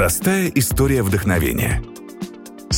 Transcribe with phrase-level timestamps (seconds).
[0.00, 1.82] Простая история вдохновения–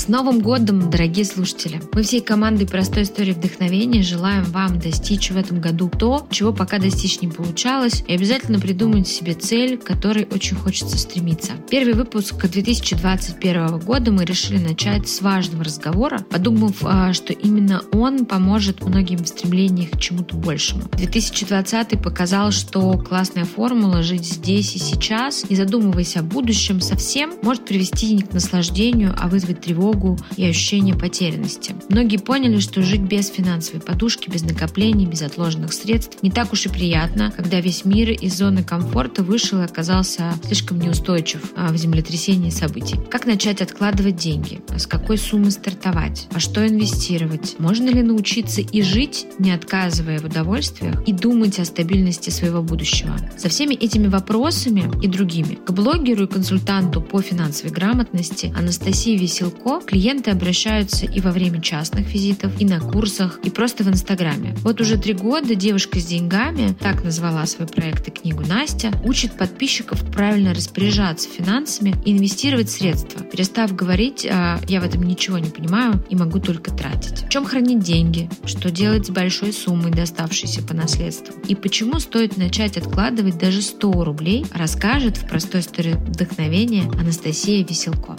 [0.02, 1.80] с Новым годом, дорогие слушатели!
[1.92, 6.78] Мы всей командой «Простой истории вдохновения» желаем вам достичь в этом году то, чего пока
[6.78, 11.52] достичь не получалось, и обязательно придумать себе цель, к которой очень хочется стремиться.
[11.70, 18.26] Первый выпуск 2021 года мы решили начать с важного разговора, подумав, а, что именно он
[18.26, 20.82] поможет многим в стремлениях к чему-то большему.
[20.96, 27.64] 2020 показал, что классная формула «жить здесь и сейчас», не задумываясь о будущем совсем, может
[27.64, 31.74] привести не к наслаждению, а вызвать тревогу тревогу и ощущение потерянности.
[31.88, 36.66] Многие поняли, что жить без финансовой подушки, без накоплений, без отложенных средств не так уж
[36.66, 41.76] и приятно, когда весь мир из зоны комфорта вышел и оказался слишком неустойчив а, в
[41.76, 42.98] землетрясении событий.
[43.10, 44.60] Как начать откладывать деньги?
[44.68, 46.28] А с какой суммы стартовать?
[46.32, 47.56] А что инвестировать?
[47.58, 53.16] Можно ли научиться и жить, не отказывая в удовольствиях, и думать о стабильности своего будущего?
[53.36, 59.81] Со всеми этими вопросами и другими к блогеру и консультанту по финансовой грамотности Анастасии Веселко
[59.84, 64.54] клиенты обращаются и во время частных визитов, и на курсах, и просто в Инстаграме.
[64.62, 69.32] Вот уже три года девушка с деньгами, так назвала свой проект и книгу Настя, учит
[69.32, 75.50] подписчиков правильно распоряжаться финансами и инвестировать средства, перестав говорить «А, «я в этом ничего не
[75.50, 77.24] понимаю и могу только тратить».
[77.24, 82.36] В чем хранить деньги, что делать с большой суммой, доставшейся по наследству, и почему стоит
[82.36, 88.16] начать откладывать даже 100 рублей, расскажет в простой истории вдохновения Анастасия Веселко.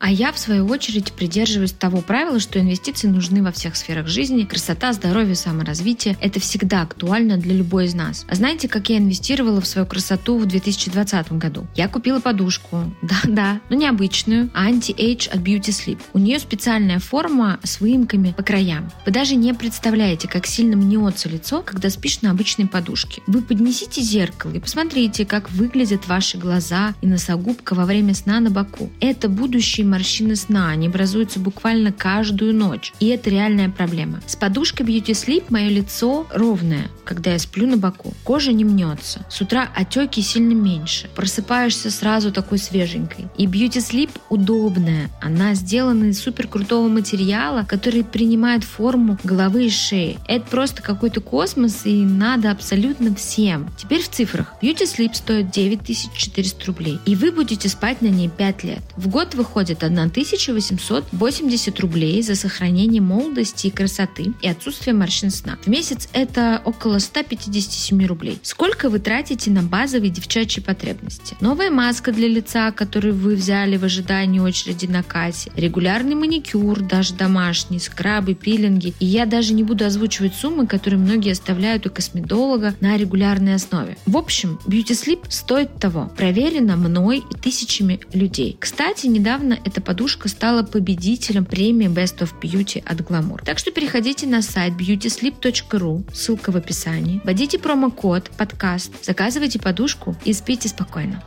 [0.00, 4.44] А я, в свою очередь, придерживаюсь того правила, что инвестиции нужны во всех сферах жизни.
[4.44, 8.24] Красота, здоровье, саморазвитие– это всегда актуально для любой из нас.
[8.28, 11.66] А знаете, как я инвестировала в свою красоту в 2020 году?
[11.74, 12.94] Я купила подушку.
[13.02, 15.98] Да-да, но не обычную, а anti-age от Beauty Sleep.
[16.12, 18.92] У нее специальная форма с выемками по краям.
[19.04, 23.20] Вы даже не представляете, как сильно мнется лицо, когда спишь на обычной подушке.
[23.26, 28.50] Вы поднесите зеркало и посмотрите, как выглядят ваши глаза и носогубка во время сна на
[28.50, 28.90] боку.
[29.00, 30.70] Это будущее морщины сна.
[30.70, 32.92] Они образуются буквально каждую ночь.
[33.00, 34.20] И это реальная проблема.
[34.26, 38.14] С подушкой Beauty Sleep мое лицо ровное, когда я сплю на боку.
[38.24, 39.26] Кожа не мнется.
[39.30, 41.08] С утра отеки сильно меньше.
[41.14, 43.26] Просыпаешься сразу такой свеженькой.
[43.36, 45.10] И Beauty Sleep удобная.
[45.20, 50.18] Она сделана из супер крутого материала, который принимает форму головы и шеи.
[50.26, 53.70] Это просто какой-то космос и надо абсолютно всем.
[53.76, 54.54] Теперь в цифрах.
[54.62, 56.98] Beauty Sleep стоит 9400 рублей.
[57.06, 58.82] И вы будете спать на ней 5 лет.
[58.96, 65.58] В год выходит стоит 1880 рублей за сохранение молодости и красоты и отсутствие морщин сна.
[65.62, 68.38] В месяц это около 157 рублей.
[68.42, 71.36] Сколько вы тратите на базовые девчачьи потребности?
[71.40, 77.14] Новая маска для лица, которую вы взяли в ожидании очереди на кассе, регулярный маникюр, даже
[77.14, 78.94] домашний, скрабы, пилинги.
[78.98, 83.96] И я даже не буду озвучивать суммы, которые многие оставляют у косметолога на регулярной основе.
[84.06, 86.10] В общем, Beauty Sleep стоит того.
[86.16, 88.56] Проверено мной и тысячами людей.
[88.58, 93.44] Кстати, недавно эта подушка стала победителем премии Best of Beauty от Glamour.
[93.44, 100.32] Так что переходите на сайт beautysleep.ru, ссылка в описании, вводите промокод подкаст, заказывайте подушку и
[100.32, 101.22] спите спокойно.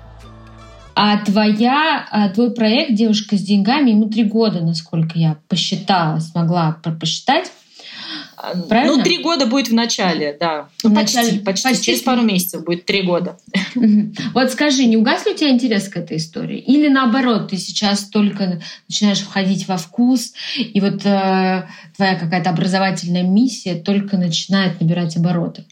[0.95, 6.77] А твоя, а твой проект «Девушка с деньгами» ему три года, насколько я посчитала, смогла
[6.99, 7.51] посчитать.
[8.67, 8.97] Правильно?
[8.97, 10.69] Ну, три года будет в начале, да.
[10.83, 11.85] Ну, почти, начале, почти, почти.
[11.85, 13.37] Через пару месяцев будет три года.
[14.33, 16.57] Вот скажи, не угас ли у тебя интерес к этой истории?
[16.57, 23.23] Или наоборот, ты сейчас только начинаешь входить во вкус, и вот э, твоя какая-то образовательная
[23.23, 25.65] миссия только начинает набирать обороты?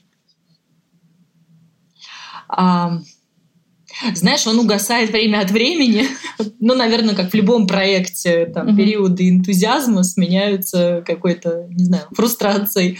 [2.50, 3.03] Um
[4.13, 6.05] знаешь, он угасает время от времени.
[6.59, 8.75] ну, наверное, как в любом проекте, там, mm-hmm.
[8.75, 12.99] периоды энтузиазма сменяются какой-то, не знаю, фрустрацией.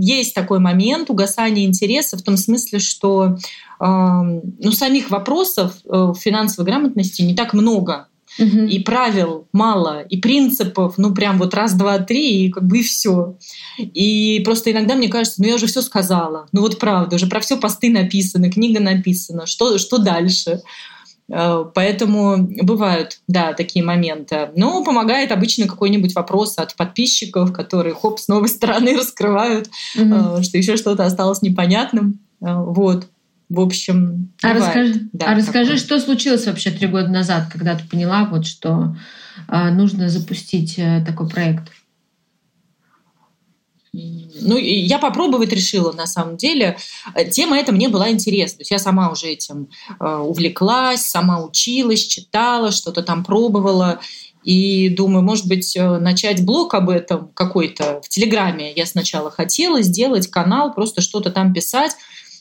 [0.00, 3.36] Есть такой момент угасания интереса в том смысле, что
[3.78, 8.08] ну, самих вопросов э, финансовой грамотности не так много
[8.38, 8.64] угу.
[8.64, 12.82] и правил мало, и принципов, ну прям вот раз, два, три, и как бы и
[12.82, 13.36] все.
[13.78, 17.40] И просто иногда мне кажется, ну я уже все сказала, ну вот правда, уже про
[17.40, 20.62] все посты написаны, книга написана, что, что дальше?
[21.28, 24.50] Э, поэтому бывают, да, такие моменты.
[24.54, 30.58] Но помогает обычно какой-нибудь вопрос от подписчиков, которые хоп, с новой стороны раскрывают, mm что
[30.58, 32.20] еще что-то осталось непонятным.
[32.40, 33.08] Э, вот.
[33.48, 37.86] В общем, а расскажи, да, а расскажи что случилось вообще три года назад, когда ты
[37.88, 38.96] поняла, вот, что
[39.48, 41.70] э, нужно запустить э, такой проект?
[43.92, 46.76] Ну, я попробовать решила, на самом деле.
[47.30, 48.58] Тема эта мне была интересна.
[48.58, 54.00] То есть я сама уже этим э, увлеклась, сама училась, читала, что-то там пробовала.
[54.44, 58.72] И думаю, может быть, э, начать блог об этом какой-то в Телеграме.
[58.74, 61.96] Я сначала хотела сделать канал, просто что-то там писать.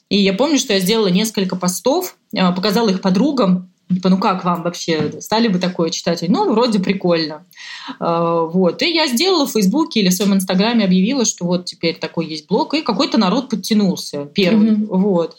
[0.10, 4.44] И я помню, что я сделала несколько постов, э, показала их подругам, Типа, ну как
[4.44, 5.22] вам вообще?
[5.22, 6.24] Стали бы такое читать?
[6.28, 7.46] Ну, вроде прикольно.
[8.00, 8.82] А, вот.
[8.82, 12.48] И я сделала в Фейсбуке или в своем Инстаграме объявила, что вот теперь такой есть
[12.48, 14.72] блог, и какой-то народ подтянулся первый.
[14.72, 14.86] Mm-hmm.
[14.88, 15.38] Вот.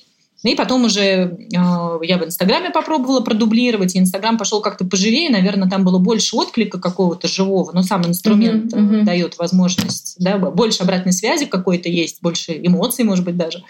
[0.53, 5.69] И потом уже э, я в Инстаграме попробовала продублировать, и Инстаграм пошел как-то поживее, наверное,
[5.69, 9.03] там было больше отклика какого-то живого, но сам инструмент uh-huh, uh-huh.
[9.05, 13.63] дает возможность, да, больше обратной связи какой-то есть, больше эмоций, может быть, даже.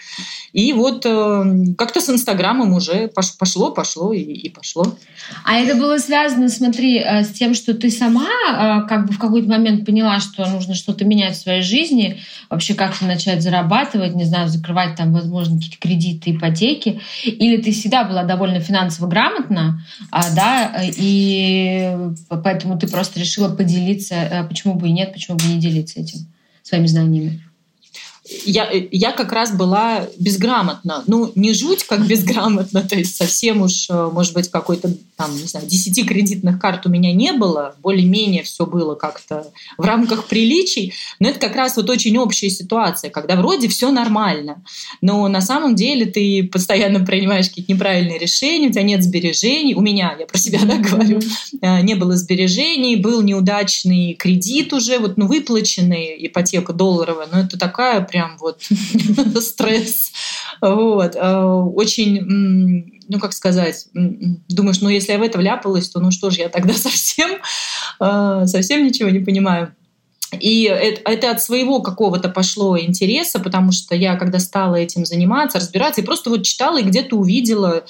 [0.53, 4.95] И вот э, как-то с Инстаграмом уже пошло, пошло и, и пошло.
[5.45, 8.27] А это было связано, смотри, э, с тем, что ты сама
[8.87, 12.19] как бы в какой-то момент поняла, что нужно что-то менять в своей жизни,
[12.49, 17.71] вообще как-то начать зарабатывать, не знаю, закрывать там, возможно, какие-то кредиты, ипотеки, ипотеки, или ты
[17.71, 19.81] всегда была довольно финансово грамотна,
[20.11, 21.95] а, да, и
[22.29, 26.19] поэтому ты просто решила поделиться, а почему бы и нет, почему бы не делиться этим
[26.63, 27.41] своими знаниями?
[28.45, 31.03] Я, я как раз была безграмотна.
[31.07, 35.47] Ну, не жуть как безграмотно, то есть совсем уж, э, может быть, какой-то там, не
[35.47, 39.47] знаю, 10 кредитных карт у меня не было, более-менее все было как-то
[39.77, 44.63] в рамках приличий, но это как раз вот очень общая ситуация, когда вроде все нормально,
[45.01, 49.81] но на самом деле ты постоянно принимаешь какие-то неправильные решения, у тебя нет сбережений, у
[49.81, 51.19] меня, я про себя да, говорю,
[51.61, 57.57] э, не было сбережений, был неудачный кредит уже, вот, ну, выплаченный, ипотека долларовая, но это
[57.57, 58.61] такая прям вот
[59.41, 60.11] стресс,
[60.61, 66.11] вот, э, очень ну, как сказать, думаешь, ну, если я в это вляпалась, то ну
[66.11, 67.37] что ж, я тогда совсем,
[67.99, 69.73] э, совсем ничего не понимаю.
[70.39, 75.59] И это, это от своего какого-то пошло интереса, потому что я, когда стала этим заниматься,
[75.59, 77.85] разбираться, и просто вот читала и где-то увидела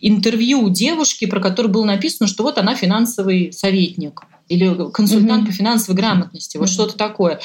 [0.00, 5.46] интервью девушки, про которую было написано, что вот она финансовый советник или консультант mm-hmm.
[5.46, 6.72] по финансовой грамотности, вот mm-hmm.
[6.72, 7.40] что-то такое.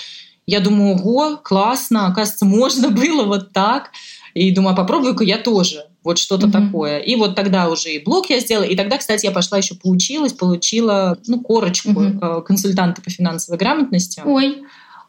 [0.51, 3.92] Я думаю, ого, классно, оказывается, можно было вот так.
[4.33, 6.65] И думаю, а попробую-ка я тоже вот что-то mm-hmm.
[6.65, 6.98] такое.
[7.00, 10.33] И вот тогда уже и блог я сделала, и тогда, кстати, я пошла еще поучилась,
[10.33, 12.44] получила ну корочку mm-hmm.
[12.44, 14.21] консультанта по финансовой грамотности.
[14.25, 14.63] Ой.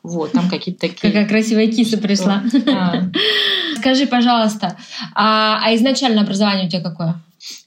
[0.04, 1.12] Вот, там какие-то такие...
[1.12, 2.44] Какая красивая киса пришла.
[3.78, 4.76] Скажи, пожалуйста,
[5.14, 7.20] а, а изначально образование у тебя какое?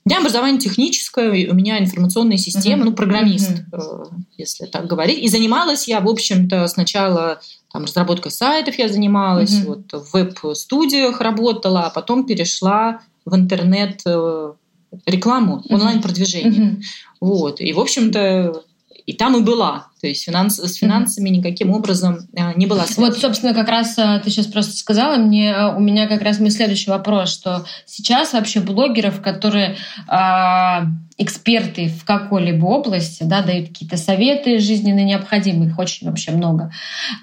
[0.05, 2.89] У меня образование техническое, у меня информационная система, uh-huh.
[2.89, 4.09] ну, программист, uh-huh.
[4.37, 5.19] если так говорить.
[5.19, 7.41] И занималась я, в общем-то, сначала
[7.71, 9.65] там, разработкой сайтов я занималась, uh-huh.
[9.91, 14.53] вот, в веб-студиях работала, а потом перешла в интернет э,
[15.05, 16.51] рекламу, онлайн-продвижение.
[16.51, 16.81] Mm-hmm.
[17.21, 17.61] Вот.
[17.61, 18.63] И, в общем-то,
[19.05, 19.87] и там и была.
[20.01, 23.07] То есть финанс, с финансами никаким образом э, не была связана.
[23.07, 26.51] Вот, собственно, как раз э, ты сейчас просто сказала мне, у меня как раз мой
[26.51, 30.85] следующий вопрос, что сейчас вообще блогеров, которые э,
[31.17, 36.71] эксперты в какой-либо области, да, дают какие-то советы жизненно необходимые, их очень вообще много.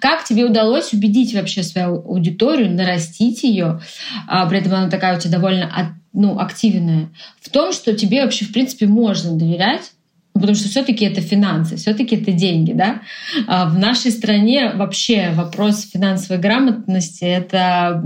[0.00, 3.80] Как тебе удалось убедить вообще свою аудиторию, нарастить ее,
[4.28, 8.44] а при этом она такая у тебя довольно ну, активная, в том, что тебе вообще,
[8.44, 9.92] в принципе, можно доверять,
[10.32, 13.02] потому что все-таки это финансы, все-таки это деньги, да.
[13.46, 18.02] А в нашей стране вообще вопрос финансовой грамотности это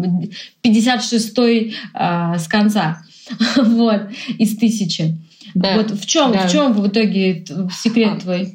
[0.62, 3.02] 56-й а, с конца,
[3.56, 4.02] вот,
[4.38, 5.16] из тысячи.
[5.54, 5.76] Да.
[5.76, 6.46] Вот в чем, да.
[6.46, 8.54] в чем в итоге секрет а, твой?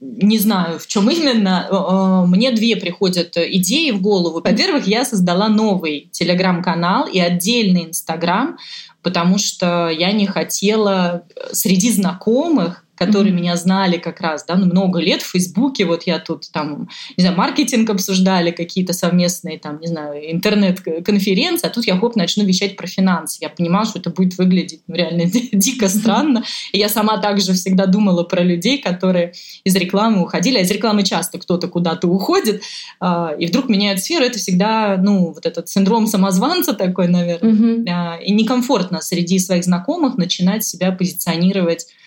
[0.00, 2.24] Не знаю, в чем именно.
[2.28, 4.40] Мне две приходят идеи в голову.
[4.44, 8.58] Во-первых, я создала новый телеграм-канал и отдельный инстаграм,
[9.02, 13.36] потому что я не хотела среди знакомых которые mm-hmm.
[13.36, 17.22] меня знали как раз, да, ну, много лет в Фейсбуке, вот я тут там, не
[17.22, 22.76] знаю, маркетинг обсуждали, какие-то совместные там, не знаю, интернет-конференции, а тут я хоп, начну вещать
[22.76, 23.38] про финансы.
[23.40, 26.44] Я понимала, что это будет выглядеть ну, реально дико странно.
[26.72, 29.32] И я сама также всегда думала про людей, которые
[29.64, 32.62] из рекламы уходили, а из рекламы часто кто-то куда-то уходит,
[33.00, 38.22] а, и вдруг меняют сферу, это всегда, ну, вот этот синдром самозванца такой, наверное, mm-hmm.
[38.24, 42.03] и некомфортно среди своих знакомых начинать себя позиционировать Э,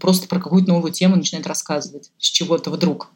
[0.00, 3.10] просто про какую-то новую тему начинает рассказывать с чего-то вдруг.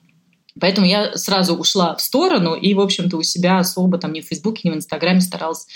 [0.60, 4.26] Поэтому я сразу ушла в сторону и, в общем-то, у себя особо там ни в
[4.26, 5.66] Фейсбуке, ни в Инстаграме старалась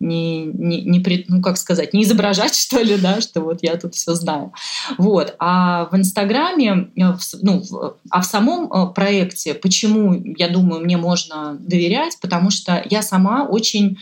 [0.00, 3.94] не, не, не, ну, как сказать, не изображать, что ли, да, что вот я тут
[3.94, 4.52] все знаю.
[4.98, 5.34] Вот.
[5.38, 7.62] А в Инстаграме, э, ну,
[8.10, 13.44] а в самом э, проекте, почему, я думаю, мне можно доверять, потому что я сама
[13.44, 13.98] очень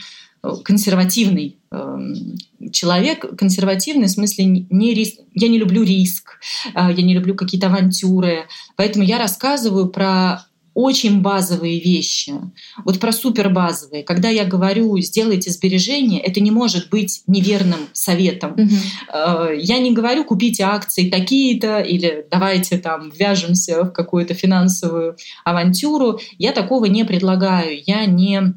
[0.64, 2.36] консервативный эм,
[2.72, 5.20] человек, консервативный в смысле не риск.
[5.34, 6.40] Я не люблю риск,
[6.74, 12.32] э, я не люблю какие-то авантюры, поэтому я рассказываю про очень базовые вещи,
[12.84, 14.04] вот про супер базовые.
[14.04, 18.54] Когда я говорю «сделайте сбережения», это не может быть неверным советом.
[18.54, 19.56] Mm-hmm.
[19.60, 26.20] Я не говорю «купите акции такие-то» или «давайте там вяжемся в какую-то финансовую авантюру».
[26.38, 27.82] Я такого не предлагаю.
[27.84, 28.54] Я не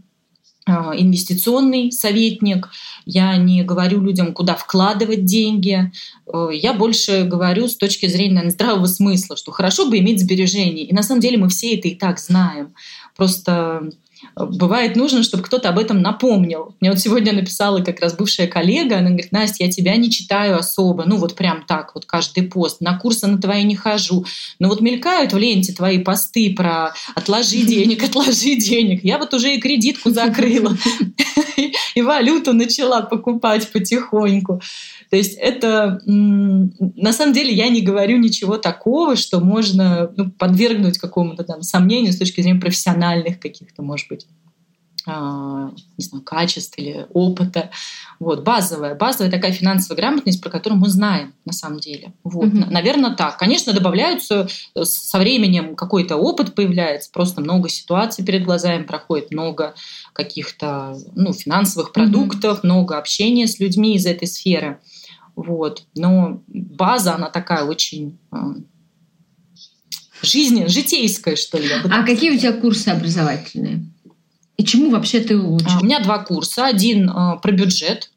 [0.65, 2.69] инвестиционный советник,
[3.05, 5.91] я не говорю людям, куда вкладывать деньги,
[6.25, 10.83] э, я больше говорю с точки зрения наверное, здравого смысла, что хорошо бы иметь сбережения.
[10.83, 12.73] И на самом деле мы все это и так знаем.
[13.15, 13.89] Просто
[14.35, 16.75] бывает нужно, чтобы кто-то об этом напомнил.
[16.79, 20.57] Мне вот сегодня написала как раз бывшая коллега, она говорит, Настя, я тебя не читаю
[20.57, 24.25] особо, ну вот прям так, вот каждый пост, на курсы на твои не хожу,
[24.59, 29.03] но вот мелькают в ленте твои посты про отложи денег, отложи денег.
[29.03, 30.77] Я вот уже и кредитку закрыла,
[31.95, 34.61] и валюту начала покупать потихоньку.
[35.09, 40.97] То есть это на самом деле я не говорю ничего такого, что можно ну, подвергнуть
[40.97, 44.12] какому-то там сомнению с точки зрения профессиональных каких-то, может быть,
[45.05, 47.71] а, не знаю, качеств или опыта.
[48.19, 52.13] Вот, базовая, базовая такая финансовая грамотность, про которую мы знаем на самом деле.
[52.23, 52.69] Вот, mm-hmm.
[52.71, 53.37] наверное, так.
[53.37, 59.75] Конечно, добавляются э, со временем какой-то опыт появляется, просто много ситуаций перед глазами проходит, много
[60.13, 62.65] каких-то ну, финансовых продуктов, mm-hmm.
[62.65, 64.79] много общения с людьми из этой сферы.
[65.35, 65.83] Вот.
[65.95, 68.37] Но база, она такая очень э,
[70.21, 71.67] жизнь, житейская, что ли.
[71.83, 73.92] А какие у тебя курсы образовательные?
[74.57, 75.73] И чему вообще ты учишь?
[75.75, 76.65] А, у меня два курса.
[76.65, 78.11] Один э, про бюджет.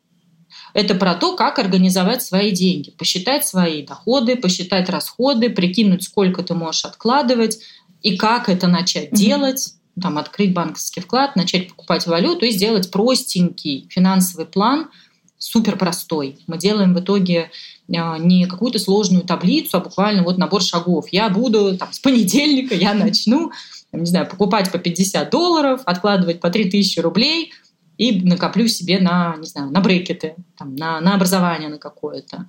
[0.74, 6.52] Это про то, как организовать свои деньги, посчитать свои доходы, посчитать расходы, прикинуть, сколько ты
[6.52, 7.58] можешь откладывать
[8.02, 9.16] и как это начать mm-hmm.
[9.16, 14.90] делать там, открыть банковский вклад, начать покупать валюту и сделать простенький финансовый план,
[15.38, 16.38] супер простой.
[16.46, 17.50] Мы делаем в итоге
[17.94, 21.06] а, не какую-то сложную таблицу, а буквально вот набор шагов.
[21.12, 23.52] Я буду там, с понедельника, я начну
[24.00, 27.52] не знаю, покупать по 50 долларов, откладывать по 3000 рублей
[27.98, 32.46] и накоплю себе на, не знаю, на брекеты, там, на, на образование на какое-то.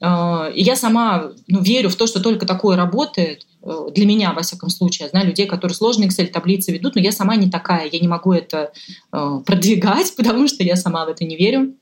[0.00, 3.46] А, и я сама ну, верю в то, что только такое работает.
[3.62, 7.12] Э, для меня, во всяком случае, я знаю людей, которые сложные Excel-таблицы ведут, но я
[7.12, 8.72] сама не такая, я не могу это
[9.12, 11.74] э, продвигать, потому что я сама в это не верю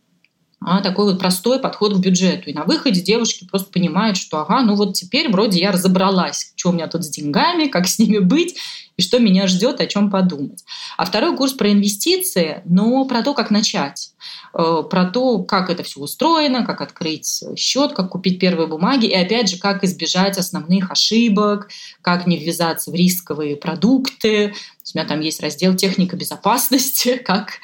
[0.66, 2.48] а такой вот простой подход к бюджету.
[2.48, 6.70] И на выходе девушки просто понимают, что ага, ну вот теперь вроде я разобралась, что
[6.70, 8.56] у меня тут с деньгами, как с ними быть,
[8.96, 10.64] и что меня ждет, о чем подумать.
[10.96, 14.12] А второй курс про инвестиции, но про то, как начать,
[14.54, 19.14] э, про то, как это все устроено, как открыть счет, как купить первые бумаги, и
[19.14, 21.68] опять же, как избежать основных ошибок,
[22.02, 24.54] как не ввязаться в рисковые продукты.
[24.94, 27.54] У меня там есть раздел техника безопасности, как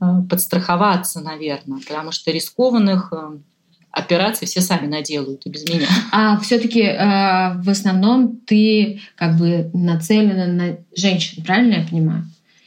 [0.00, 3.38] э, подстраховаться, наверное, потому что рискованных э,
[3.98, 5.86] операции все сами наделают и без меня.
[6.12, 12.24] А все-таки э, в основном ты как бы нацелена на женщин, правильно я понимаю?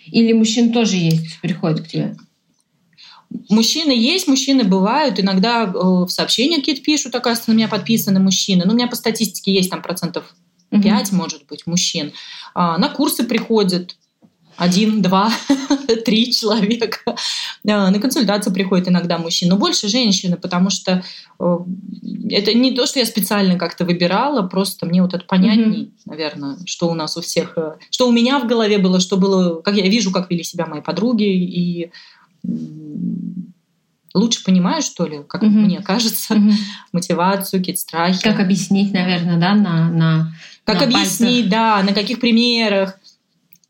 [0.08, 2.16] Или мужчин тоже есть, приходят к тебе?
[3.50, 5.20] Мужчины есть, мужчины бывают.
[5.20, 8.64] Иногда э, в сообщения какие-то пишут, оказывается, на меня подписаны мужчины.
[8.66, 10.36] Ну, у меня по статистике есть там процентов
[10.70, 11.16] 5, угу.
[11.16, 12.14] может быть, мужчин.
[12.54, 13.96] А, на курсы приходят
[14.62, 15.34] один, два,
[16.06, 17.16] три человека.
[17.68, 21.04] А, на консультацию приходят иногда мужчины, но больше женщины, потому что
[21.40, 21.58] э,
[22.30, 26.02] это не то, что я специально как-то выбирала, просто мне вот это понятней, mm-hmm.
[26.06, 29.62] наверное, что у нас у всех, э, что у меня в голове было, что было,
[29.62, 31.92] как я вижу, как вели себя мои подруги, и
[34.14, 35.48] лучше понимаю, что ли, как mm-hmm.
[35.48, 36.54] мне кажется, mm-hmm.
[36.92, 38.22] мотивацию, какие-то страхи.
[38.22, 40.34] Как объяснить, наверное, да, на, на
[40.66, 41.50] как на объяснить, пальцах.
[41.50, 43.00] да, на каких примерах.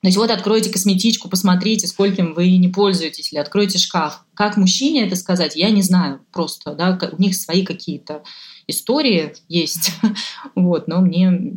[0.02, 4.26] То есть вот откройте косметичку, посмотрите, скольким вы не пользуетесь, или откройте шкаф.
[4.34, 8.24] Как мужчине это сказать, я не знаю просто, да, у них свои какие-то
[8.66, 9.92] истории есть,
[10.56, 11.54] вот, но мне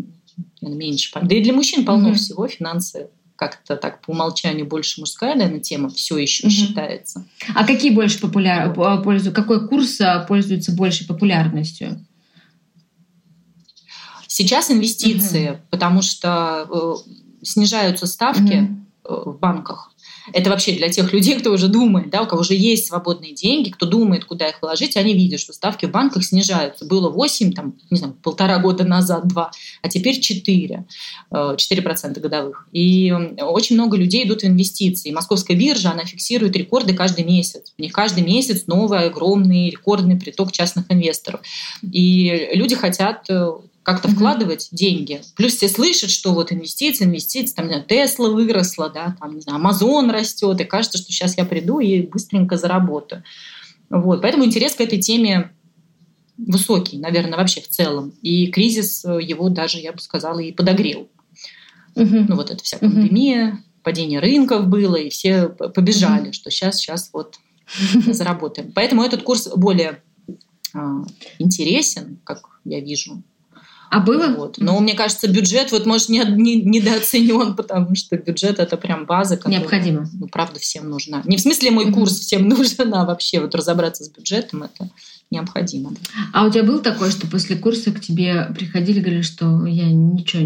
[0.60, 1.10] меньше.
[1.22, 2.16] Да и для мужчин полно mm-hmm.
[2.16, 6.50] всего, финансы как-то так по умолчанию больше мужская, наверное, тема все еще mm-hmm.
[6.50, 7.26] считается.
[7.54, 8.74] А какие больше популяр...
[9.02, 12.04] пользуют, какой курс а, пользуется большей популярностью?
[14.26, 15.60] Сейчас инвестиции, mm-hmm.
[15.70, 17.10] потому что э,
[17.44, 18.68] снижаются ставки
[19.04, 19.30] mm-hmm.
[19.32, 19.94] в банках.
[20.32, 23.70] Это вообще для тех людей, кто уже думает, да, у кого уже есть свободные деньги,
[23.70, 26.86] кто думает, куда их вложить, они видят, что ставки в банках снижаются.
[26.86, 29.50] Было 8, там, не знаю, полтора года назад, 2,
[29.82, 30.86] а теперь 4,
[31.30, 31.56] 4%
[32.16, 32.66] э, годовых.
[32.72, 35.10] И очень много людей идут в инвестиции.
[35.10, 37.74] Московская биржа, она фиксирует рекорды каждый месяц.
[37.78, 41.40] У них каждый месяц новый огромный рекордный приток частных инвесторов.
[41.82, 43.52] И люди хотят э,
[43.84, 45.20] как-то вкладывать деньги.
[45.36, 49.42] Плюс все слышат, что вот инвестиции, инвестиции, там, не знаю, Тесла выросла, да, там, не
[49.42, 53.22] знаю, Амазон растет, и кажется, что сейчас я приду и быстренько заработаю.
[53.90, 55.52] Вот, поэтому интерес к этой теме
[56.38, 58.14] высокий, наверное, вообще в целом.
[58.22, 61.08] И кризис э, его даже, я бы сказала, и подогрел.
[61.94, 62.24] Mm-hmm.
[62.28, 63.82] Ну вот эта вся пандемия, mm-hmm.
[63.82, 66.32] падение рынков было, и все побежали, mm-hmm.
[66.32, 67.36] что сейчас, сейчас вот
[68.06, 68.72] заработаем.
[68.72, 70.02] Поэтому этот курс более
[70.72, 70.78] э,
[71.38, 73.22] интересен, как я вижу,
[73.90, 74.26] А было?
[74.28, 74.58] Вот.
[74.58, 79.36] Но мне кажется, бюджет вот может не, не, недооценен, потому что бюджет это прям база,
[79.36, 80.08] которая, необходима.
[80.12, 81.22] Ну, правда, всем нужна.
[81.24, 84.90] Не в смысле мой курс всем нужен, а вообще вот разобраться с бюджетом это
[85.30, 85.92] необходимо.
[86.32, 90.42] А у тебя был такое, что после курса к тебе приходили говорили, что я ничего,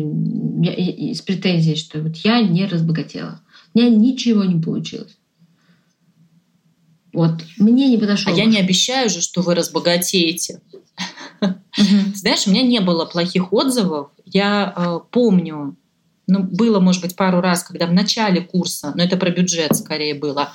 [0.63, 3.41] я, с претензией, что вот я не разбогатела,
[3.75, 5.17] у меня ничего не получилось?
[7.13, 8.33] Вот, мне не подошло.
[8.33, 10.61] А я не обещаю же, что вы разбогатеете.
[12.15, 14.11] Знаешь, у меня не было плохих отзывов.
[14.25, 15.77] Я э, помню,
[16.27, 20.15] ну, было, может быть, пару раз, когда в начале курса, но это про бюджет скорее
[20.15, 20.51] было,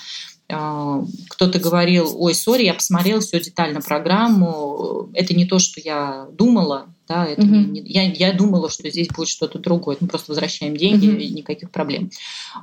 [0.49, 6.27] э, кто-то говорил, ой, сори, я посмотрел всю детально программу, это не то, что я
[6.33, 7.65] думала, да, это mm-hmm.
[7.69, 11.29] не, я, я думала, что здесь будет что-то другое, мы просто возвращаем деньги, mm-hmm.
[11.29, 12.11] никаких проблем.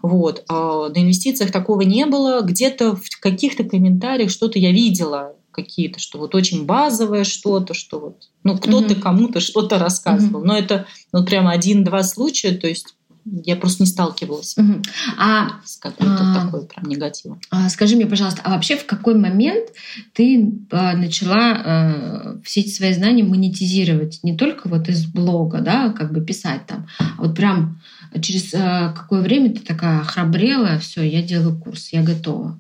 [0.03, 0.45] Вот.
[0.49, 6.35] На инвестициях такого не было, где-то в каких-то комментариях что-то я видела, какие-то, что вот
[6.35, 9.01] очень базовое что-то, что вот, ну, кто-то mm-hmm.
[9.01, 10.43] кому-то что-то рассказывал.
[10.43, 10.47] Mm-hmm.
[10.47, 14.83] Но это вот прямо один-два случая, то есть я просто не сталкивалась угу.
[15.19, 17.41] а, с какой-то а, такой прям негативом.
[17.51, 19.69] А, скажи мне, пожалуйста, а вообще в какой момент
[20.15, 24.21] ты а, начала а, все эти свои знания монетизировать?
[24.23, 27.81] Не только вот из блога, да, как бы писать там, а вот прям
[28.21, 32.59] через а, какое время ты такая храбрела, все, я делаю курс, я готова?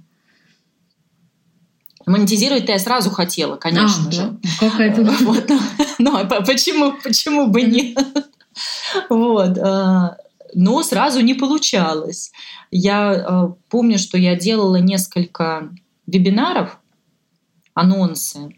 [2.10, 4.22] Монетизировать-то я сразу хотела, конечно а, же.
[4.60, 4.70] Да.
[4.70, 5.02] Как это?
[5.20, 5.48] Вот,
[5.98, 7.98] но, но почему, почему бы нет?
[9.08, 9.56] Вот.
[9.58, 10.16] А,
[10.54, 12.32] но сразу не получалось.
[12.72, 15.70] Я а, помню, что я делала несколько
[16.06, 16.78] вебинаров,
[17.74, 18.56] анонсы,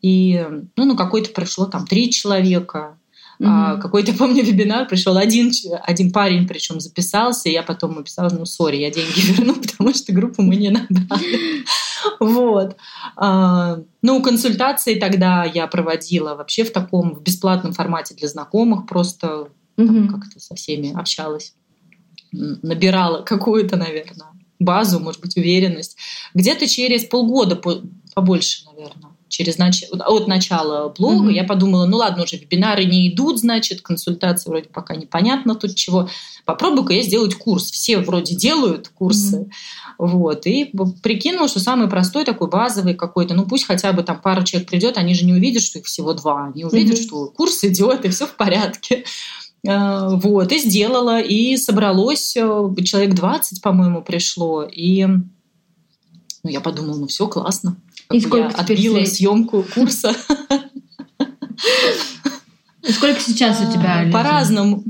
[0.00, 2.98] и ну, ну какой-то пришло там три человека,
[3.40, 3.46] Mm-hmm.
[3.48, 8.44] А, какой-то, помню, вебинар пришел один, один парень, причем записался, и я потом написала, ну,
[8.46, 11.64] сори, я деньги верну, потому что группу мы не набрали.
[12.18, 12.76] Вот.
[13.14, 19.48] А, ну, консультации тогда я проводила вообще в таком, в бесплатном формате для знакомых, просто
[19.76, 20.08] mm-hmm.
[20.08, 21.54] как-то со всеми общалась,
[22.32, 24.26] набирала какую-то, наверное,
[24.58, 25.96] базу, может быть, уверенность.
[26.34, 27.60] Где-то через полгода,
[28.14, 29.84] побольше, наверное, через нач...
[29.90, 31.34] от начала блога, mm-hmm.
[31.34, 36.10] я подумала, ну ладно, уже вебинары не идут, значит, консультации вроде пока непонятно тут чего.
[36.44, 37.70] Попробую-ка я сделать курс.
[37.70, 39.38] Все вроде делают курсы.
[39.38, 39.50] Mm-hmm.
[39.98, 40.46] Вот.
[40.46, 40.70] И
[41.02, 44.98] прикинула, что самый простой такой базовый какой-то, ну пусть хотя бы там пара человек придет,
[44.98, 46.50] они же не увидят, что их всего два.
[46.52, 47.02] Они увидят, mm-hmm.
[47.02, 49.04] что курс идет, и все в порядке.
[49.66, 56.98] А, вот, и сделала, и собралось, э, человек 20, по-моему, пришло, и ну, я подумала,
[56.98, 57.76] ну все, классно.
[58.12, 59.12] И сколько я отбила стоит?
[59.14, 60.14] съемку курса.
[62.88, 64.08] Сколько сейчас у тебя?
[64.12, 64.84] По-разному.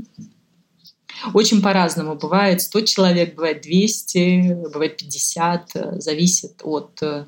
[1.33, 2.15] Очень по-разному.
[2.15, 6.01] Бывает 100 человек, бывает 200, бывает 50.
[6.01, 7.01] Зависит от...
[7.01, 7.25] Э,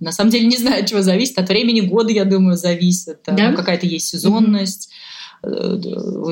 [0.00, 1.38] на самом деле не знаю, от чего зависит.
[1.38, 3.20] От времени года, я думаю, зависит.
[3.26, 3.52] Да?
[3.54, 4.90] Какая-то есть сезонность.
[4.90, 5.00] Mm-hmm.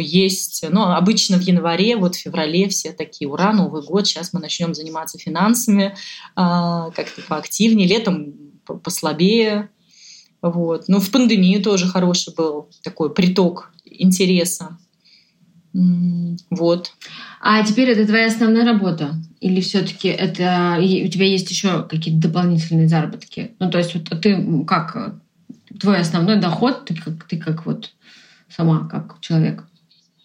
[0.02, 4.40] Есть, ну, обычно в январе, вот в феврале все такие, ура, Новый год, сейчас мы
[4.40, 5.96] начнем заниматься финансами
[6.36, 7.88] а, как-то поактивнее.
[7.88, 8.34] Летом
[8.74, 9.70] послабее.
[10.42, 10.88] Вот.
[10.88, 14.78] Но в пандемию тоже хороший был такой приток интереса.
[16.50, 16.92] Вот.
[17.40, 19.14] А теперь это твоя основная работа?
[19.40, 23.52] Или все-таки это у тебя есть еще какие-то дополнительные заработки?
[23.60, 25.14] Ну, то есть, вот ты как
[25.78, 27.92] твой основной доход, ты как, ты как вот
[28.48, 29.64] сама, как человек?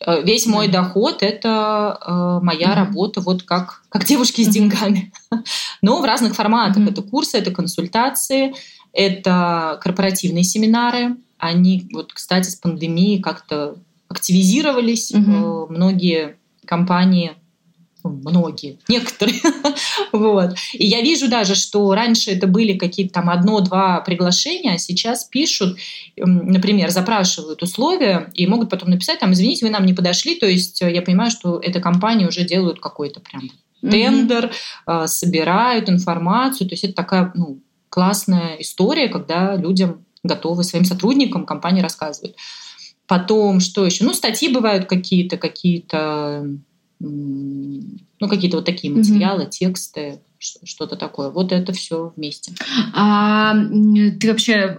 [0.05, 2.75] Э, весь мой доход это э, моя mm-hmm.
[2.75, 5.11] работа, вот как, как девушки с деньгами.
[5.81, 6.77] Но в разных форматах.
[6.77, 6.91] Mm-hmm.
[6.91, 8.53] Это курсы, это консультации,
[8.91, 11.17] это корпоративные семинары.
[11.37, 13.75] Они, вот, кстати, с пандемией как-то
[14.09, 15.11] активизировались.
[15.11, 15.67] Mm-hmm.
[15.69, 17.33] Э, многие компании
[18.03, 19.39] многие, некоторые.
[20.11, 20.55] вот.
[20.73, 25.77] И я вижу даже, что раньше это были какие-то там одно-два приглашения, а сейчас пишут,
[26.17, 30.81] например, запрашивают условия и могут потом написать, там, извините, вы нам не подошли, то есть
[30.81, 33.49] э, я понимаю, что эта компания уже делают какой-то прям
[33.81, 34.51] тендер,
[34.87, 35.07] mm-hmm.
[35.07, 41.81] собирают информацию, то есть это такая ну, классная история, когда людям готовы своим сотрудникам компании
[41.81, 42.35] рассказывают.
[43.07, 44.05] Потом, что еще?
[44.05, 46.47] Ну, статьи бывают какие-то, какие-то
[47.03, 49.49] ну, какие-то вот такие материалы, mm-hmm.
[49.49, 51.29] тексты, что-то такое.
[51.29, 52.53] Вот это все вместе.
[52.93, 54.77] А ты вообще,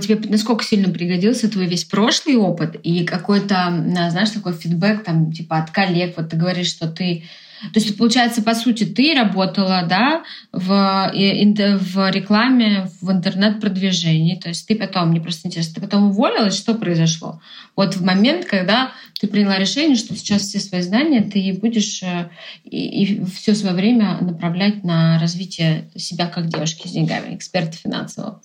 [0.00, 5.58] тебе насколько сильно пригодился твой весь прошлый опыт и какой-то, знаешь, такой фидбэк там, типа
[5.58, 7.24] от коллег, вот ты говоришь, что ты
[7.72, 10.68] то есть, получается, по сути, ты работала да, в,
[11.12, 14.36] в рекламе, в интернет-продвижении.
[14.36, 17.40] То есть ты потом, мне просто интересно, ты потом уволилась, что произошло?
[17.76, 22.30] Вот в момент, когда ты приняла решение, что сейчас все свои знания ты будешь э,
[22.64, 28.40] и, и все свое время направлять на развитие себя как девушки с деньгами, эксперта финансового.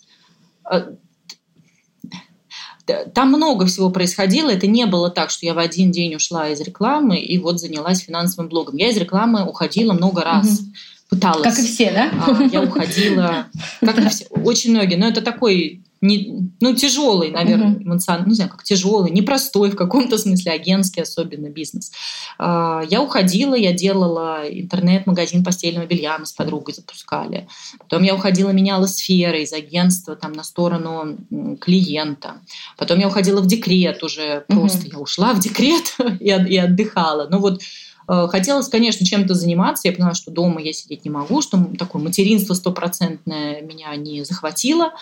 [3.13, 4.49] Там много всего происходило.
[4.49, 7.99] Это не было так, что я в один день ушла из рекламы и вот занялась
[7.99, 8.77] финансовым блогом.
[8.77, 10.59] Я из рекламы уходила много раз.
[10.59, 10.67] Угу.
[11.09, 11.43] Пыталась.
[11.43, 12.11] Как и все, да?
[12.25, 13.45] А, я уходила,
[13.79, 14.95] как и все, очень многие.
[14.95, 17.83] Но это такой не, ну, тяжелый, наверное, uh-huh.
[17.83, 21.91] эмоционально, не знаю, как тяжелый, непростой в каком-то смысле, агентский особенно бизнес.
[22.37, 27.47] А, я уходила, я делала интернет-магазин постельного белья, мы с подругой запускали.
[27.79, 31.17] Потом я уходила, меняла сферы из агентства там, на сторону
[31.59, 32.41] клиента.
[32.77, 34.93] Потом я уходила в декрет уже, просто uh-huh.
[34.93, 37.27] я ушла в декрет и, и отдыхала.
[37.29, 37.61] Ну вот
[38.07, 39.87] э, Хотелось, конечно, чем-то заниматься.
[39.87, 44.93] Я поняла, что дома я сидеть не могу, что такое материнство стопроцентное меня не захватило.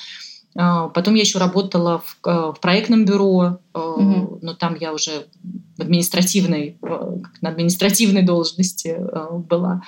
[0.55, 4.39] Потом я еще работала в, э, в проектном бюро, угу.
[4.41, 5.25] но там я уже
[5.77, 6.77] в административной,
[7.41, 8.97] на административной должности
[9.49, 9.81] была.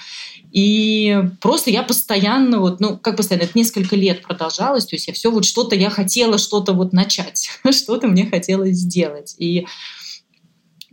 [0.52, 5.14] И просто я постоянно, вот, ну, как постоянно, это несколько лет продолжалось, то есть я
[5.14, 9.36] все вот что-то я хотела что-то вот начать, что-то мне хотелось сделать.
[9.38, 9.68] И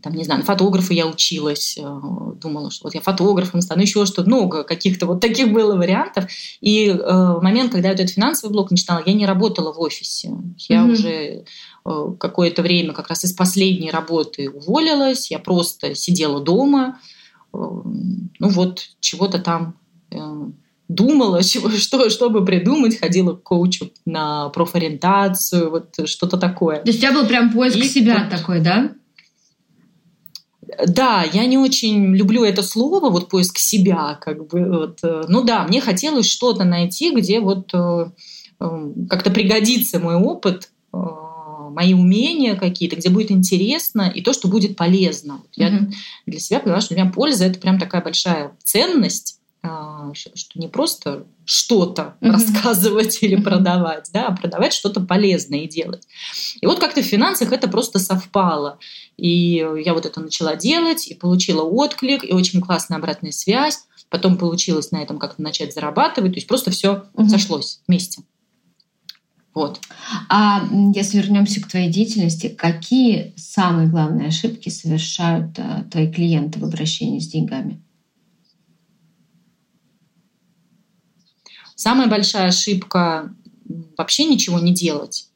[0.02, 2.00] там, не знаю, на фотографа я училась, э,
[2.36, 6.26] думала, что вот я фотографом стану, еще что-то, много каких-то вот таких было вариантов.
[6.60, 10.36] И э, в момент, когда я этот финансовый блок начинала, я не работала в офисе.
[10.68, 10.92] Я mm-hmm.
[10.92, 11.44] уже
[11.84, 16.98] э, какое-то время как раз из последней работы уволилась, я просто сидела дома,
[17.54, 19.76] э, ну вот, чего-то там
[20.10, 20.16] э,
[20.88, 26.78] думала, чего, что, чтобы придумать, ходила к коучу на профориентацию, вот что-то такое.
[26.82, 28.92] То есть у тебя был прям поиск и себя вот, такой, да?
[30.86, 34.64] Да, я не очень люблю это слово, вот поиск себя, как бы.
[34.64, 34.98] Вот.
[35.02, 38.06] Э, ну да, мне хотелось что-то найти, где вот э,
[38.60, 40.96] эм, как-то пригодится мой опыт, э,
[41.70, 45.42] мои умения какие-то, где будет интересно и то, что будет полезно.
[45.42, 45.48] Mm-hmm.
[45.56, 45.88] Я
[46.26, 49.40] для себя поняла, что для меня польза это прям такая большая ценность,
[50.14, 52.30] что не просто что-то mm-hmm.
[52.30, 56.06] рассказывать или продавать, да, а продавать что-то полезное и делать.
[56.60, 58.78] И вот как-то в финансах это просто совпало.
[59.16, 63.84] И я вот это начала делать, и получила отклик, и очень классная обратная связь.
[64.10, 66.32] Потом получилось на этом как-то начать зарабатывать.
[66.32, 67.28] То есть просто все mm-hmm.
[67.28, 68.22] сошлось вместе.
[69.54, 69.80] Вот.
[70.28, 76.64] А если вернемся к твоей деятельности, какие самые главные ошибки совершают а, твои клиенты в
[76.64, 77.82] обращении с деньгами?
[81.82, 83.34] Самая большая ошибка
[83.98, 85.26] вообще ничего не делать.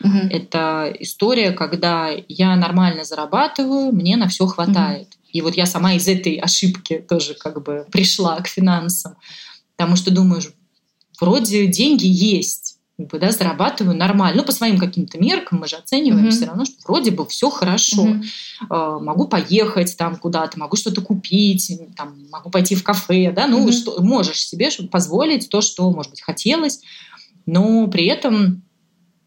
[0.00, 0.18] Угу.
[0.28, 5.06] Это история, когда я нормально зарабатываю, мне на все хватает.
[5.06, 5.28] Угу.
[5.34, 9.14] И вот я сама из этой ошибки тоже как бы пришла к финансам.
[9.76, 10.50] Потому что думаешь,
[11.20, 12.63] вроде деньги есть,
[12.96, 14.40] как бы, да, зарабатываю нормально.
[14.40, 17.50] Ну, по своим каким-то меркам мы же оцениваем mm все равно, что вроде бы все
[17.50, 18.06] хорошо.
[18.06, 18.24] mm
[18.70, 23.66] Э, могу поехать там куда-то, могу что-то купить, там, могу пойти в кафе, да, ну,
[23.66, 26.80] mm что, можешь себе позволить то, что, может быть, хотелось,
[27.46, 28.62] но при этом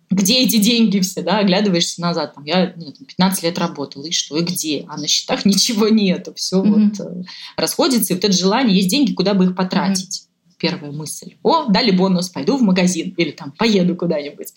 [0.09, 4.37] где эти деньги все, да, оглядываешься назад, там, я нет, 15 лет работала, и что,
[4.37, 7.23] и где, а на счетах ничего нету, все mm вот э,
[7.57, 10.21] расходится, и вот это желание, есть деньги, куда бы их потратить.
[10.23, 10.26] mm
[10.57, 11.35] первая мысль.
[11.43, 14.53] О, дали бонус, пойду в магазин или там поеду куда-нибудь.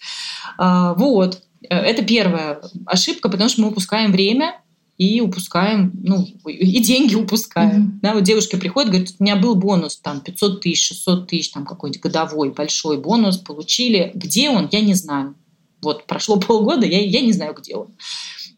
[0.58, 1.42] А, вот.
[1.68, 4.60] Э, это первая ошибка, потому что мы упускаем время
[4.96, 7.82] и упускаем, ну, и деньги упускаем.
[7.82, 8.00] Mm-hmm.
[8.02, 11.64] Да, вот девушка приходит, говорит, у меня был бонус там 500 тысяч, 600 тысяч, там
[11.64, 14.12] какой-нибудь годовой большой бонус получили.
[14.14, 15.36] Где он, я не знаю.
[15.80, 17.94] Вот прошло полгода, я, я не знаю, где он.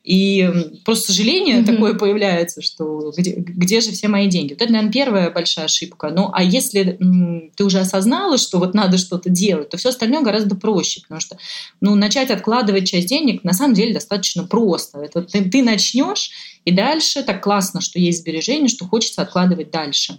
[0.05, 0.51] И
[0.85, 1.65] просто сожаление mm-hmm.
[1.65, 4.53] такое появляется, что где, где же все мои деньги?
[4.53, 6.11] Вот это, наверное, первая большая ошибка.
[6.11, 10.23] Ну, а если м, ты уже осознала, что вот надо что-то делать, то все остальное
[10.23, 11.39] гораздо проще, потому что
[11.81, 14.99] ну, начать откладывать часть денег на самом деле достаточно просто.
[14.99, 16.31] Это ты, ты начнешь,
[16.65, 20.19] и дальше так классно, что есть сбережения, что хочется откладывать дальше.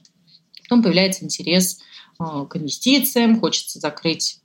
[0.61, 1.79] Потом появляется интерес
[2.21, 4.39] э, к инвестициям, хочется закрыть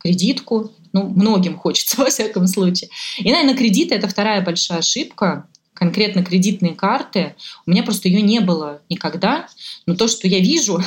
[0.00, 2.88] кредитку, ну, многим хочется, во всяком случае.
[3.18, 7.34] И, наверное, кредиты— это вторая большая ошибка, конкретно кредитные карты.
[7.66, 9.48] У меня просто ее не было никогда.
[9.86, 10.80] Но то, что я вижу,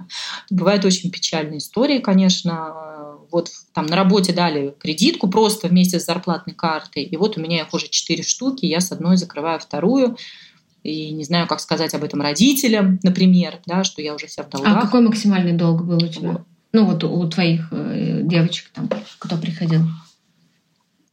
[0.50, 2.74] бывают очень печальные истории, конечно.
[3.30, 7.04] Вот там на работе дали кредитку просто вместе с зарплатной картой.
[7.04, 10.16] И вот у меня их уже четыре штуки, я с одной закрываю вторую.
[10.82, 14.50] И не знаю, как сказать об этом родителям, например, да, что я уже вся в
[14.50, 14.76] долгах.
[14.76, 16.44] А какой максимальный долг был у тебя?
[16.74, 19.82] Ну, вот у твоих э, девочек там, кто приходил.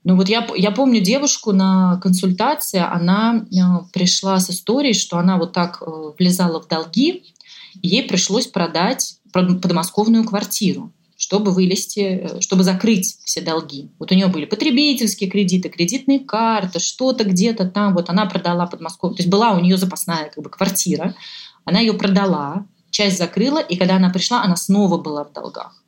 [0.04, 3.58] Ну вот я, я помню девушку на консультации, она э,
[3.94, 7.36] пришла с историей, что она вот так э, влезала в долги,
[7.80, 13.92] и ей пришлось продать подмосковную квартиру, чтобы вылезти, чтобы закрыть все долги.
[14.00, 17.94] Вот у нее были потребительские кредиты, кредитные карты, что-то где-то там.
[17.94, 21.14] Вот она продала подмосковную, то есть была у нее запасная как бы квартира,
[21.66, 25.84] она ее продала, часть закрыла, и когда она пришла, она снова была в долгах.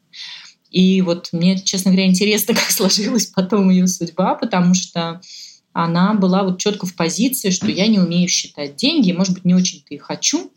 [0.71, 5.21] И вот мне, честно говоря, интересно, как сложилась потом ее судьба, потому что
[5.71, 9.55] она была вот четко в позиции, что я не умею считать деньги, может быть, не
[9.55, 10.51] очень-то и хочу.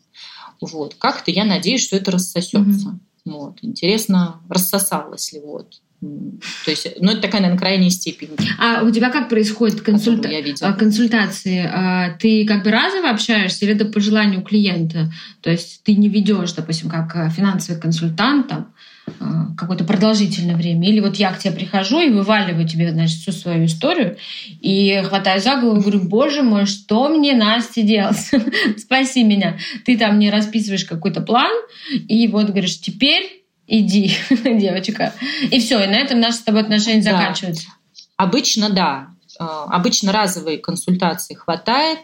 [0.61, 0.95] Вот.
[0.95, 2.99] Как-то я надеюсь, что это рассосется.
[3.25, 3.31] Mm-hmm.
[3.31, 3.59] Вот.
[3.61, 5.81] Интересно, рассосалось ли вот.
[5.99, 8.29] То есть, ну, это такая, наверное, крайняя степень.
[8.59, 10.29] А у тебя как происходит консульта...
[10.61, 11.67] А, консультации?
[11.73, 15.11] А, ты как бы разово общаешься или это по желанию клиента?
[15.41, 18.73] То есть ты не ведешь, допустим, как э, финансовый консультант там,
[19.19, 20.87] а, какое-то продолжительное время.
[20.87, 24.17] Или вот я к тебе прихожу и вываливаю тебе, значит, всю свою историю
[24.61, 28.29] и хватаю за голову и говорю, боже мой, что мне, Настя, делать?
[28.77, 29.57] Спаси меня.
[29.83, 31.51] Ты там мне расписываешь какой-то план
[31.91, 33.36] и вот говоришь, теперь
[33.67, 35.13] иди, девочка.
[35.51, 37.11] И все, и на этом наши с тобой отношения да.
[37.11, 37.67] заканчиваются.
[38.15, 39.09] Обычно да.
[39.39, 41.99] А, обычно разовые консультации хватает.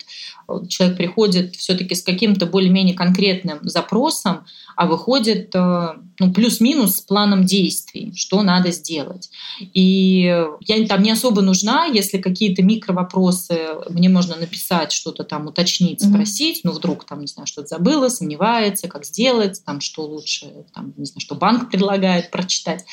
[0.67, 5.87] Человек приходит все-таки с каким-то более-менее конкретным запросом, а выходит э,
[6.19, 9.29] ну, плюс-минус с планом действий, что надо сделать.
[9.59, 16.01] И я там не особо нужна, если какие-то микровопросы, мне можно написать, что-то там уточнить,
[16.01, 20.93] спросить, ну вдруг там, не знаю, что-то забыла, сомневается, как сделать, там что лучше, там,
[20.97, 22.85] не знаю, что банк предлагает прочитать.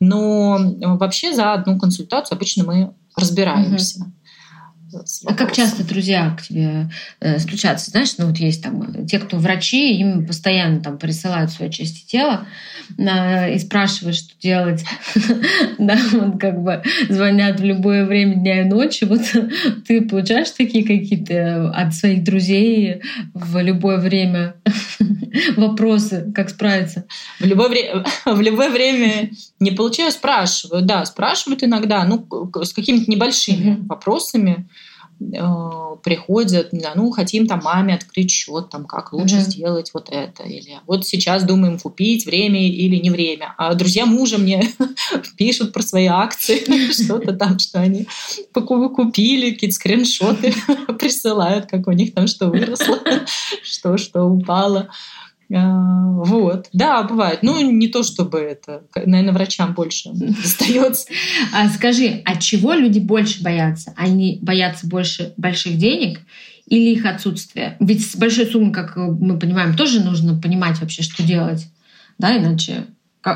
[0.00, 4.00] Но вообще за одну консультацию обычно мы разбираемся.
[4.00, 4.23] Mm-hmm.
[5.26, 7.90] А как часто друзья к тебе э, стучатся?
[7.90, 12.46] Знаешь, ну вот есть там те, кто врачи, им постоянно там присылают свои части тела
[12.98, 14.84] э, и спрашивают, что делать.
[15.78, 19.04] да, вот как бы звонят в любое время дня и ночи.
[19.04, 19.22] Вот
[19.86, 23.02] ты получаешь такие какие-то от своих друзей
[23.32, 24.54] в любое время
[25.56, 27.04] вопросы, как справиться?
[27.40, 30.82] В любое, вре- в любое время не получаю, спрашиваю.
[30.82, 32.26] Да, спрашивают иногда, ну,
[32.62, 33.86] с какими-то небольшими mm-hmm.
[33.86, 34.68] вопросами
[35.20, 35.36] э,
[36.02, 39.50] приходят, не знаю, ну, хотим там маме открыть счет, там, как лучше mm-hmm.
[39.50, 43.54] сделать вот это, или вот сейчас думаем купить, время или не время.
[43.58, 44.62] А друзья мужа мне
[45.36, 48.06] пишут про свои акции, что-то там, что они
[48.52, 50.54] купили, какие-то скриншоты
[50.98, 53.00] присылают, как у них там что выросло,
[53.62, 54.90] что, что упало.
[55.52, 57.40] А, вот, да, бывает.
[57.42, 61.06] Ну, не то чтобы это, наверное, врачам больше достается.
[61.52, 63.92] А скажи, от чего люди больше боятся?
[63.96, 66.20] Они боятся больше больших денег
[66.66, 67.76] или их отсутствие?
[67.80, 71.66] Ведь с большой суммой, как мы понимаем, тоже нужно понимать вообще, что делать,
[72.18, 72.86] да, иначе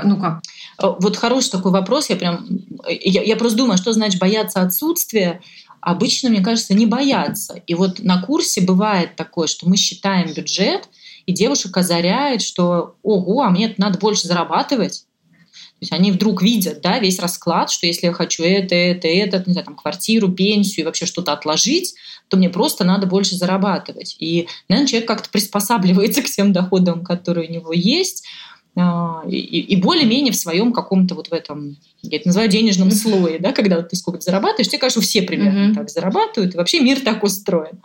[0.04, 0.42] ну как?
[0.76, 2.10] А, вот хороший такой вопрос.
[2.10, 2.46] Я прям,
[2.86, 5.40] я, я просто думаю, что значит бояться отсутствия.
[5.80, 7.62] Обычно, мне кажется, не бояться.
[7.66, 10.88] И вот на курсе бывает такое, что мы считаем бюджет,
[11.28, 15.04] и девушек озаряет, что ого, а мне надо больше зарабатывать.
[15.50, 19.44] То есть они вдруг видят да, весь расклад, что если я хочу это, это, это,
[19.46, 21.94] не знаю, там, квартиру, пенсию и вообще что-то отложить,
[22.28, 24.16] то мне просто надо больше зарабатывать.
[24.18, 28.24] И, наверное, человек как-то приспосабливается к тем доходам, которые у него есть,
[29.26, 33.52] и, и более-менее в своем каком-то вот в этом, я это называю денежном слое, да,
[33.52, 35.74] когда ты сколько зарабатываешь, тебе кажется, все примерно mm-hmm.
[35.74, 37.80] так зарабатывают, и вообще мир так устроен.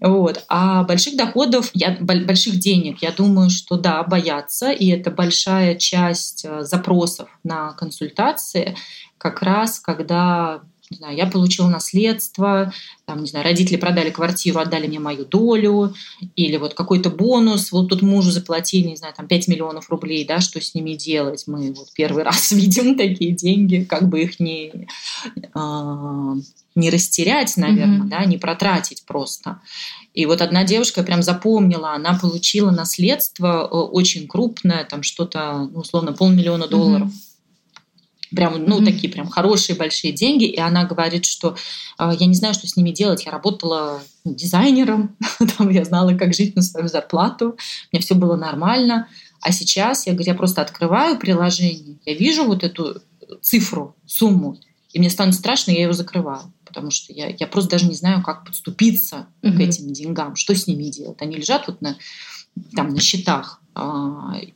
[0.00, 0.44] Вот.
[0.48, 6.44] А больших доходов, я, больших денег, я думаю, что да, боятся, и это большая часть
[6.44, 8.76] э, запросов на консультации,
[9.18, 12.72] как раз когда не знаю, я получила наследство,
[13.04, 15.94] там, не знаю, родители продали квартиру, отдали мне мою долю,
[16.34, 20.40] или вот какой-то бонус, вот тут мужу заплатили, не знаю, там 5 миллионов рублей, да,
[20.40, 21.44] что с ними делать?
[21.46, 24.88] Мы вот первый раз видим такие деньги, как бы их не,
[25.36, 26.34] э,
[26.74, 28.08] не растерять, наверное, mm-hmm.
[28.08, 29.60] да, не протратить просто.
[30.12, 35.80] И вот одна девушка, прям запомнила, она получила наследство э, очень крупное, там что-то, ну,
[35.80, 37.08] условно, полмиллиона долларов.
[37.10, 37.29] Mm-hmm
[38.34, 38.84] прям, ну, mm-hmm.
[38.84, 41.56] такие прям хорошие большие деньги, и она говорит, что
[41.98, 43.24] э, я не знаю, что с ними делать.
[43.24, 45.16] Я работала дизайнером,
[45.58, 47.56] там я знала, как жить на свою зарплату,
[47.92, 49.08] мне все было нормально.
[49.40, 53.00] А сейчас я, говорю, я просто открываю приложение, я вижу вот эту
[53.40, 54.58] цифру, сумму,
[54.92, 58.22] и мне станет страшно, я ее закрываю потому что я, я просто даже не знаю,
[58.22, 59.56] как подступиться mm-hmm.
[59.56, 61.20] к этим деньгам, что с ними делать.
[61.20, 61.96] Они лежат вот на,
[62.76, 63.59] там, на счетах, а,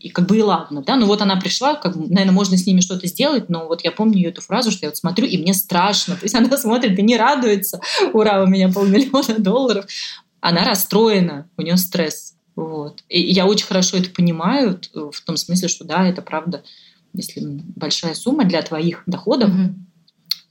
[0.00, 2.80] и как бы и ладно, да, ну вот она пришла, как наверное, можно с ними
[2.80, 5.54] что-то сделать, но вот я помню ее эту фразу, что я вот смотрю, и мне
[5.54, 7.80] страшно, то есть она смотрит и не радуется,
[8.12, 9.86] ура, у меня полмиллиона долларов,
[10.40, 13.02] она расстроена, у нее стресс, вот.
[13.08, 16.62] И я очень хорошо это понимаю, в том смысле, что да, это правда,
[17.12, 19.74] если большая сумма для твоих доходов, угу.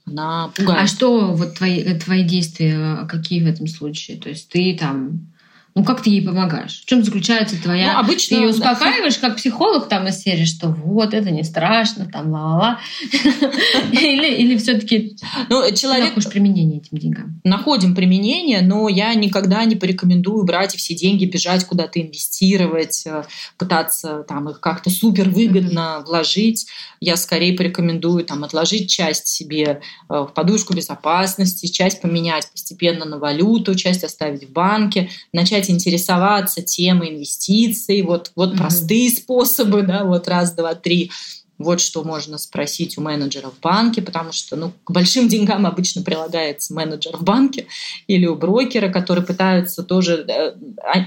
[0.06, 0.82] она пугает.
[0.82, 4.18] А что вот твои, твои действия, какие в этом случае?
[4.18, 5.33] То есть ты там
[5.76, 6.82] Ну, как ты ей помогаешь?
[6.82, 7.94] В чем заключается твоя...
[7.94, 9.28] Ну, обычно, ты ее успокаиваешь, да.
[9.28, 12.80] как психолог там из серии, что вот, это не страшно, там, ла-ла-ла.
[13.92, 15.16] Или, или все таки
[15.48, 16.10] ну, человек...
[16.10, 17.40] находишь применение этим деньгам?
[17.42, 23.24] Находим применение, но я никогда не порекомендую брать все деньги, бежать куда-то инвестировать, э,
[23.58, 26.04] пытаться там их как-то супер выгодно mm-hmm.
[26.06, 26.66] вложить.
[27.00, 33.18] Я скорее порекомендую там отложить часть себе э, в подушку безопасности, часть поменять постепенно на
[33.18, 38.58] валюту, часть оставить в банке, начать начать интересоваться темой инвестиций, вот, вот mm-hmm.
[38.58, 41.10] простые способы, да, вот раз, два, три.
[41.56, 46.02] Вот что можно спросить у менеджера в банке, потому что ну, к большим деньгам обычно
[46.02, 47.66] прилагается менеджер в банке
[48.08, 50.26] или у брокера, которые пытаются тоже...
[50.28, 50.54] Э,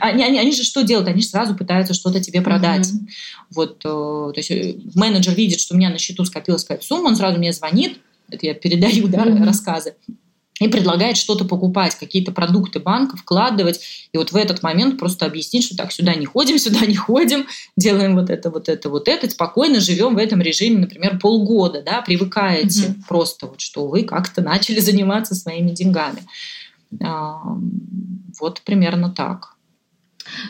[0.02, 1.10] они, они, они же что делают?
[1.10, 2.88] Они же сразу пытаются что-то тебе продать.
[2.88, 3.08] Mm-hmm.
[3.56, 7.10] Вот, э, то есть э, менеджер видит, что у меня на счету скопилась какая-то сумма,
[7.10, 9.44] он сразу мне звонит, это я передаю да, mm-hmm.
[9.44, 9.96] рассказы
[10.60, 13.80] и предлагает что-то покупать, какие-то продукты банка вкладывать.
[14.12, 17.48] И вот в этот момент просто объяснить, что так, сюда не ходим, сюда не ходим,
[17.76, 22.02] делаем вот это, вот это, вот это, спокойно живем в этом режиме, например, полгода, да,
[22.02, 23.02] привыкаете mm-hmm.
[23.08, 26.24] просто, вот, что вы как-то начали заниматься своими деньгами.
[28.40, 29.57] Вот примерно так.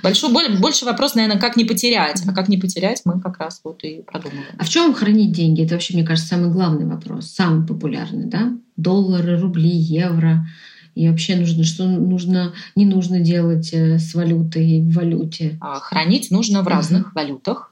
[0.03, 2.21] Большой, больше вопрос, наверное, как не потерять.
[2.27, 4.45] А как не потерять, мы как раз вот и продумываем.
[4.57, 5.63] А в чем хранить деньги?
[5.63, 8.53] Это вообще, мне кажется, самый главный вопрос, самый популярный, да?
[8.75, 10.47] Доллары, рубли, евро.
[10.95, 15.57] И вообще нужно, что нужно, не нужно делать э, с валютой в валюте?
[15.61, 17.13] А хранить нужно в разных uh-huh.
[17.13, 17.71] валютах,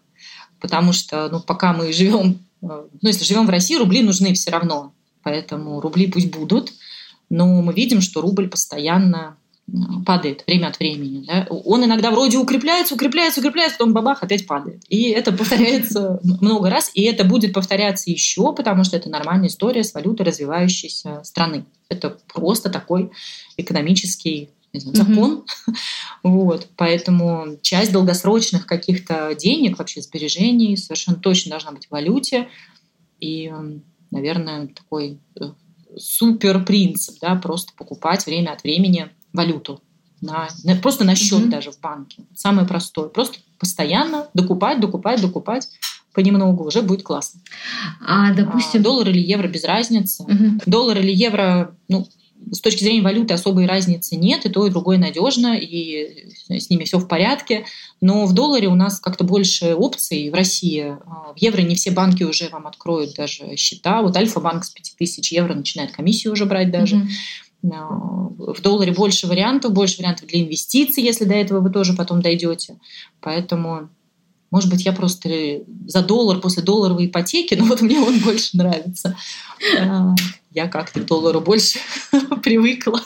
[0.62, 4.52] потому что, ну, пока мы живем, э, ну, если живем в России, рубли нужны все
[4.52, 6.72] равно, поэтому рубли пусть будут,
[7.32, 9.38] но мы видим, что рубль постоянно
[10.06, 11.26] падает время от времени.
[11.26, 11.48] Да?
[11.50, 14.84] Он иногда вроде укрепляется, укрепляется, укрепляется, потом бабах, опять падает.
[14.90, 19.84] И это повторяется много раз, и это будет повторяться еще, потому что это нормальная история
[19.84, 21.66] с валютой развивающейся страны.
[21.90, 23.12] Это просто такой
[23.58, 24.50] экономический
[24.80, 25.46] знаю, закон.
[25.46, 25.76] Mm-hmm.
[26.24, 32.50] Вот, поэтому часть долгосрочных каких-то денег, вообще сбережений совершенно точно должна быть в валюте.
[33.20, 33.52] И,
[34.10, 35.52] наверное, такой э,
[35.98, 39.82] супер принцип, да, просто покупать время от времени валюту.
[40.22, 41.50] На, на, просто на счет mm-hmm.
[41.50, 42.24] даже в банке.
[42.34, 43.10] Самое простое.
[43.10, 45.70] Просто постоянно докупать, докупать, докупать
[46.16, 47.42] понемногу уже будет классно.
[48.04, 48.82] А, допустим...
[48.82, 50.24] А, доллар или евро без разницы.
[50.24, 50.62] Угу.
[50.66, 52.08] Доллар или евро, ну,
[52.52, 56.86] с точки зрения валюты особой разницы нет, и то, и другое надежно, и с ними
[56.86, 57.66] все в порядке.
[58.02, 60.96] Но в долларе у нас как-то больше опций в России.
[61.06, 64.02] А, в евро не все банки уже вам откроют даже счета.
[64.02, 66.98] Вот Альфа-банк с 5000 евро начинает комиссию уже брать даже.
[66.98, 67.08] Угу.
[67.70, 72.78] В долларе больше вариантов, больше вариантов для инвестиций, если до этого вы тоже потом дойдете.
[73.22, 73.90] Поэтому,
[74.52, 75.30] может быть, я просто
[75.88, 79.18] за доллар после долларовой ипотеки, но вот мне он больше нравится.
[79.80, 80.14] А,
[80.52, 81.80] я как-то к доллару больше
[82.44, 83.02] привыкла.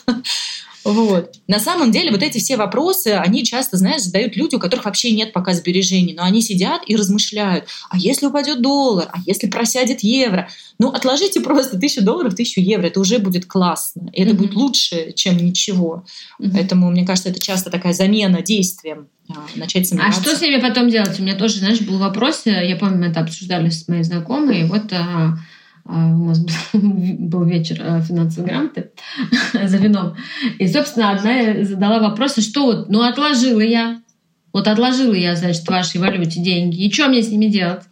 [0.83, 1.35] Вот.
[1.47, 5.11] На самом деле вот эти все вопросы, они часто, знаешь, задают люди, у которых вообще
[5.11, 10.01] нет пока сбережений, но они сидят и размышляют, а если упадет доллар, а если просядет
[10.01, 10.49] евро?
[10.79, 14.37] Ну, отложите просто тысячу долларов, тысячу евро, это уже будет классно, и это mm-hmm.
[14.37, 16.05] будет лучше, чем ничего.
[16.39, 16.51] Mm-hmm.
[16.53, 20.21] Поэтому, мне кажется, это часто такая замена действием а, начать сомневаться.
[20.21, 21.19] А что с ними потом делать?
[21.19, 24.93] У меня тоже, знаешь, был вопрос, я помню, мы это обсуждали с моей знакомой, вот
[24.93, 25.37] а,
[25.89, 26.39] у нас
[26.83, 28.91] был вечер а, финансовой грамоты
[29.53, 30.15] за вином.
[30.59, 34.01] И, собственно, одна задала вопрос, а что вот, ну, отложила я,
[34.53, 37.83] вот отложила я, значит, в вашей валюте деньги, и что мне с ними делать?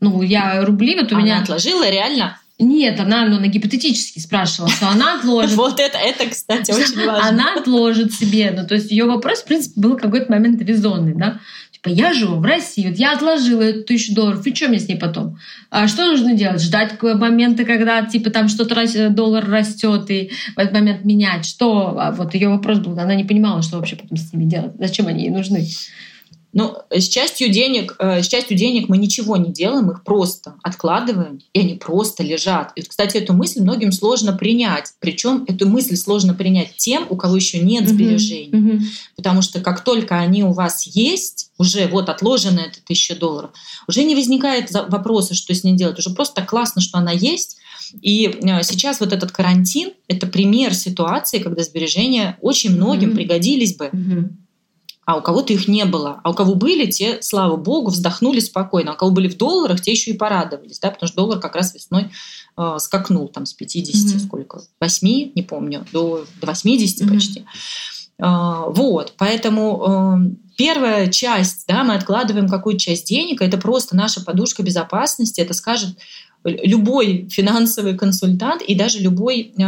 [0.00, 1.40] Ну, я рубли, вот у она меня...
[1.40, 2.38] отложила реально?
[2.58, 5.56] Нет, она ну, на гипотетически спрашивала, что она отложит.
[5.56, 7.28] Вот это, это, кстати, очень важно.
[7.28, 8.54] Она отложит себе.
[8.56, 11.40] Ну, то есть ее вопрос, в принципе, был какой-то момент резонный, да.
[11.84, 14.88] Типа, я живу в России, вот я отложила эту тысячу долларов, и что мне с
[14.88, 15.38] ней потом?
[15.70, 16.62] А что нужно делать?
[16.62, 18.74] Ждать момента, когда типа там что-то
[19.10, 21.44] доллар растет, и в этот момент менять?
[21.44, 21.98] Что?
[22.00, 25.08] А вот ее вопрос был, она не понимала, что вообще потом с ними делать, зачем
[25.08, 25.66] они ей нужны.
[26.54, 31.40] Ну, с частью денег, э, с частью денег мы ничего не делаем, их просто откладываем,
[31.52, 32.70] и они просто лежат.
[32.76, 34.92] И, кстати, эту мысль многим сложно принять.
[35.00, 38.50] Причем эту мысль сложно принять тем, у кого еще нет сбережений.
[38.50, 38.80] Mm-hmm.
[39.16, 43.50] Потому что как только они у вас есть, уже вот отложено это тысяча долларов,
[43.88, 45.98] уже не возникает вопроса, что с ней делать.
[45.98, 47.56] Уже просто классно, что она есть.
[48.00, 53.16] И э, сейчас вот этот карантин— это пример ситуации, когда сбережения очень многим mm-hmm.
[53.16, 53.86] пригодились бы.
[53.86, 54.43] Mm-hmm
[55.06, 56.20] а у кого-то их не было.
[56.24, 58.92] А у кого были, те, слава богу, вздохнули спокойно.
[58.92, 61.56] А у кого были в долларах, те еще и порадовались, да, потому что доллар как
[61.56, 62.10] раз весной
[62.56, 64.26] э, скакнул там с 50, mm-hmm.
[64.26, 67.12] сколько, 8, не помню, до, до 80 mm-hmm.
[67.12, 67.44] почти.
[68.18, 74.22] Э, вот, поэтому э, первая часть, да, мы откладываем какую-то часть денег, это просто наша
[74.24, 75.98] подушка безопасности, это скажет
[76.44, 79.62] любой финансовый консультант и даже любой э,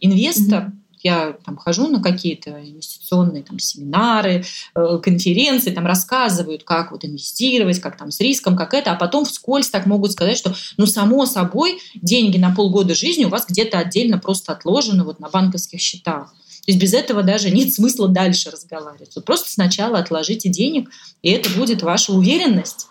[0.00, 4.44] инвестор, mm-hmm Я там хожу на какие-то инвестиционные там, семинары,
[4.74, 9.26] э, конференции, там рассказывают, как вот инвестировать, как там с риском, как это, а потом
[9.26, 13.78] вскользь так могут сказать, что ну само собой деньги на полгода жизни у вас где-то
[13.78, 16.34] отдельно просто отложены вот на банковских счетах.
[16.64, 19.10] То есть без этого даже нет смысла дальше разговаривать.
[19.14, 20.88] Вот просто сначала отложите денег,
[21.20, 22.86] и это будет ваша уверенность,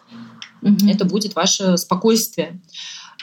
[0.62, 0.88] угу.
[0.88, 2.62] это будет ваше спокойствие.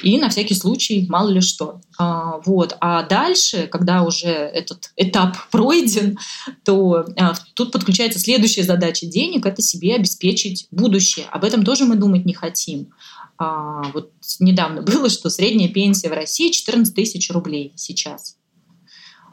[0.03, 1.81] И на всякий случай, мало ли что.
[1.99, 2.77] А, вот.
[2.81, 6.19] а дальше, когда уже этот этап пройден,
[6.65, 11.27] то а, тут подключается следующая задача денег– это себе обеспечить будущее.
[11.31, 12.91] Об этом тоже мы думать не хотим.
[13.39, 18.37] А, вот недавно было, что средняя пенсия в России 14 тысяч рублей сейчас.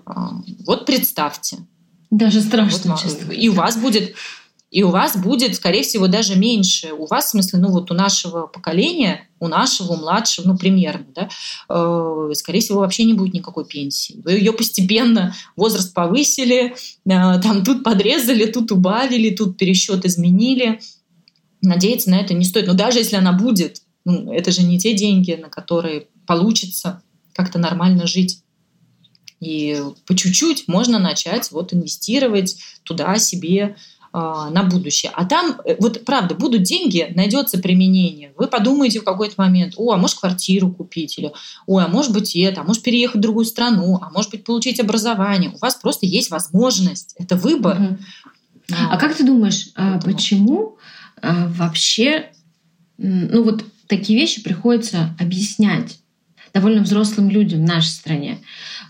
[0.06, 0.32] А,
[0.66, 1.58] вот представьте.
[2.10, 3.34] Даже страшно, вот, честно.
[3.34, 4.16] И у вас будет
[4.70, 6.92] и у вас будет, скорее всего, даже меньше.
[6.92, 11.06] У вас, в смысле, ну вот у нашего поколения, у нашего, у младшего, ну примерно,
[11.16, 11.30] да,
[11.70, 14.20] э, скорее всего, вообще не будет никакой пенсии.
[14.26, 16.74] Вы ее постепенно, возраст повысили, э,
[17.06, 20.82] там тут подрезали, тут убавили, тут пересчет изменили.
[21.62, 22.68] Надеяться на это не стоит.
[22.68, 27.02] Но даже если она будет, ну, это же не те деньги, на которые получится
[27.34, 28.42] как-то нормально жить.
[29.40, 33.76] И по чуть-чуть можно начать вот инвестировать туда себе
[34.14, 35.12] на будущее.
[35.14, 38.32] А там, э, вот правда, будут деньги, найдется применение.
[38.38, 41.32] Вы подумаете в какой-то момент, о, а может квартиру купить, или,
[41.66, 44.80] ой, а может быть это, а может переехать в другую страну, а может быть получить
[44.80, 45.52] образование.
[45.52, 47.80] У вас просто есть возможность, это выбор.
[47.80, 47.98] Угу.
[48.74, 50.14] А, а как ты думаешь, а Поэтому...
[50.14, 50.78] почему
[51.22, 52.32] вообще,
[52.98, 56.00] ну вот такие вещи приходится объяснять
[56.54, 58.40] довольно взрослым людям в нашей стране?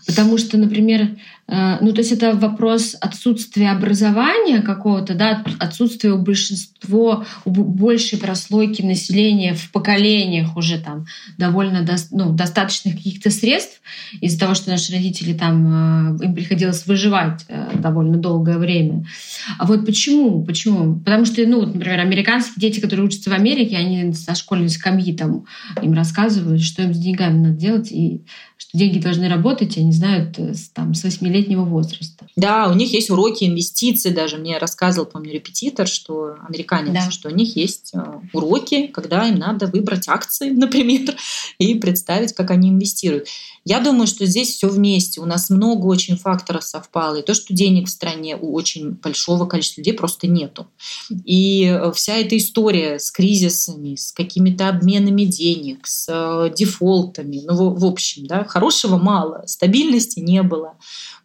[0.06, 1.18] Потому что, например,
[1.48, 8.82] ну, то есть это вопрос отсутствия образования какого-то, да, отсутствия у большинства, у большей прослойки
[8.82, 11.06] населения в поколениях уже там
[11.38, 13.80] довольно до, ну, достаточных каких-то средств
[14.20, 19.06] из-за того, что наши родители там, э, им приходилось выживать э, довольно долгое время.
[19.58, 20.44] А вот почему?
[20.44, 21.00] Почему?
[21.00, 25.16] Потому что, ну, вот, например, американские дети, которые учатся в Америке, они со школьной скамьи
[25.16, 25.46] там
[25.80, 28.22] им рассказывают, что им с деньгами надо делать, и
[28.58, 30.38] что деньги должны работать, и они знают
[30.74, 32.26] там, с 8 лет летнего возраста.
[32.36, 34.36] Да, у них есть уроки инвестиций даже.
[34.36, 37.10] Мне рассказывал, помню, репетитор, что американец, да.
[37.10, 37.98] что у них есть э,
[38.32, 41.16] уроки, когда им надо выбрать акции, например,
[41.58, 43.28] и представить, как они инвестируют.
[43.68, 45.20] Я думаю, что здесь все вместе.
[45.20, 47.16] У нас много очень факторов совпало.
[47.16, 50.68] И то, что денег в стране у очень большого количества людей просто нету.
[51.26, 57.74] И э, вся эта история с кризисами, с какими-то обменами денег, с э, дефолтами, ну,
[57.74, 60.72] в, общем, да, хорошего мало, стабильности не было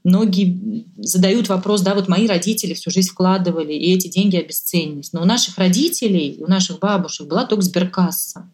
[0.03, 5.13] многие задают вопрос, да, вот мои родители всю жизнь вкладывали, и эти деньги обесценились.
[5.13, 8.49] Но у наших родителей, у наших бабушек была только сберкасса.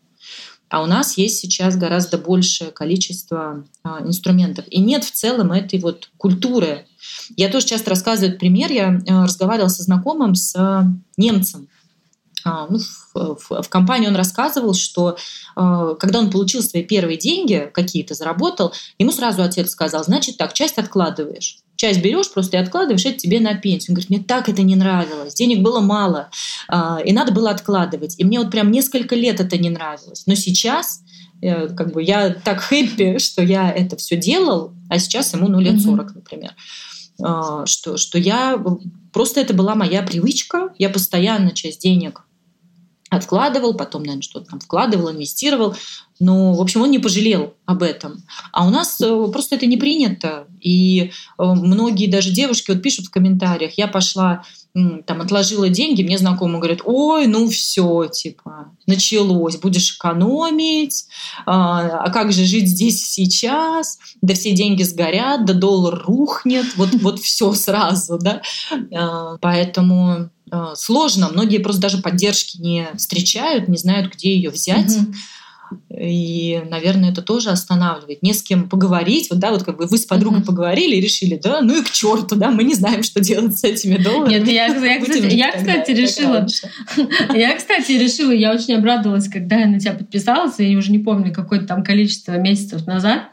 [0.70, 4.66] А у нас есть сейчас гораздо большее количество а, инструментов.
[4.70, 6.86] И нет в целом этой вот культуры.
[7.36, 8.72] Я тоже часто рассказываю пример.
[8.72, 10.86] Я а, разговаривала со знакомым, с а,
[11.18, 11.68] немцем,
[12.46, 15.18] ну, в, в, в компании он рассказывал, что
[15.56, 20.54] э, когда он получил свои первые деньги, какие-то заработал, ему сразу отец сказал, значит так,
[20.54, 21.60] часть откладываешь.
[21.76, 23.92] Часть берешь просто и откладываешь, это тебе на пенсию.
[23.92, 26.30] Он говорит, мне так это не нравилось, денег было мало,
[26.72, 28.16] э, и надо было откладывать.
[28.18, 30.24] И мне вот прям несколько лет это не нравилось.
[30.26, 31.02] Но сейчас
[31.42, 35.60] э, как бы я так хэппи, что я это все делал, а сейчас ему ну,
[35.60, 36.54] лет 40, например
[37.66, 38.58] что, что я
[39.12, 42.24] просто это была моя привычка, я постоянно часть денег
[43.10, 45.76] откладывал, потом, наверное, что-то там вкладывал, инвестировал.
[46.20, 48.24] Но, в общем, он не пожалел об этом.
[48.52, 50.48] А у нас э, просто это не принято.
[50.60, 54.44] И э, многие даже девушки вот пишут в комментариях, я пошла
[55.06, 61.08] там отложила деньги, мне знакомые говорят, ой, ну все, типа, началось, будешь экономить,
[61.46, 66.90] а, а как же жить здесь сейчас, да все деньги сгорят, да доллар рухнет, вот,
[67.02, 68.42] вот все сразу, да,
[68.94, 70.30] а, поэтому
[70.76, 74.96] сложно, многие просто даже поддержки не встречают, не знают, где ее взять.
[74.96, 75.14] Угу.
[75.90, 78.24] И, наверное, это тоже останавливает.
[78.24, 79.30] Не с кем поговорить.
[79.30, 80.46] Вот, да, вот как бы вы с подругой mm-hmm.
[80.46, 83.64] поговорили и решили, да, ну и к черту, да, мы не знаем, что делать с
[83.64, 84.36] этими долларами.
[84.36, 86.48] Нет, я, я, кстати, я, кстати решила,
[87.36, 91.34] я, кстати, решила, я очень обрадовалась, когда я на тебя подписалась, я уже не помню,
[91.34, 93.30] какое-то там количество месяцев назад.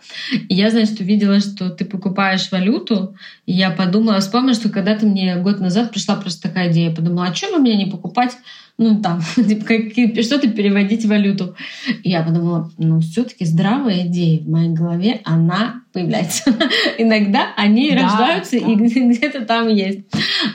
[0.49, 3.17] И я, значит, увидела, что ты покупаешь валюту,
[3.47, 6.91] и я подумала, вспомнила, что когда-то мне год назад пришла просто такая идея.
[6.91, 8.33] Я подумала, а что бы мне не покупать
[8.79, 11.57] ну там, типа, что-то переводить валюту.
[12.03, 16.55] И я подумала, ну все-таки здравая идея в моей голове, она появляется.
[16.99, 18.67] Иногда они да, рождаются да.
[18.67, 20.01] и где-то там есть.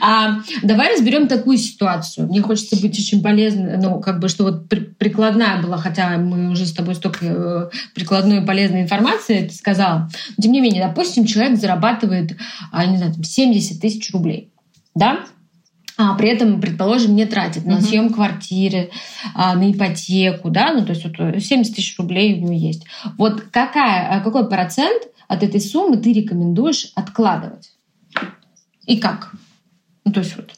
[0.00, 2.28] А, давай разберем такую ситуацию.
[2.28, 6.64] Мне хочется быть очень полезной, ну, как бы, что вот прикладная была, хотя мы уже
[6.66, 10.08] с тобой столько э, прикладной и полезной информации ты сказала.
[10.36, 12.36] Но, тем не менее, допустим, человек зарабатывает,
[12.70, 14.52] а, не знаю, 70 тысяч рублей.
[14.94, 15.24] Да?
[15.96, 18.90] А при этом, предположим, не тратит на съем квартиры,
[19.34, 22.84] а, на ипотеку, да, ну то есть вот 70 тысяч рублей у него есть.
[23.18, 27.72] Вот какая, а какой процент от этой суммы ты рекомендуешь откладывать?
[28.86, 29.32] И как?
[30.04, 30.50] Ну, то есть вот.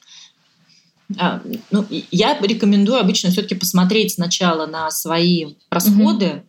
[1.18, 6.42] А, ну, я рекомендую обычно все-таки посмотреть сначала на свои расходы угу.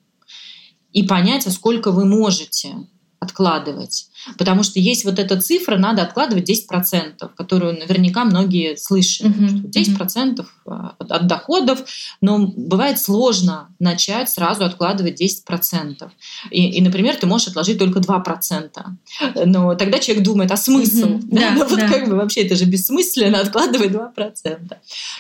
[0.94, 2.76] и понять, а сколько вы можете
[3.20, 4.08] откладывать.
[4.38, 9.30] Потому что есть вот эта цифра, надо откладывать 10%, которую наверняка многие слышали.
[9.30, 9.98] Mm-hmm.
[9.98, 11.84] 10% от, от доходов,
[12.22, 16.10] но бывает сложно начать сразу откладывать 10%.
[16.52, 18.70] И, и, например, ты можешь отложить только 2%.
[19.46, 21.08] Но тогда человек думает, а смысл?
[21.08, 21.28] Mm-hmm.
[21.32, 21.88] Да, да, вот да.
[21.88, 24.78] как бы вообще это же бессмысленно откладывать 2%.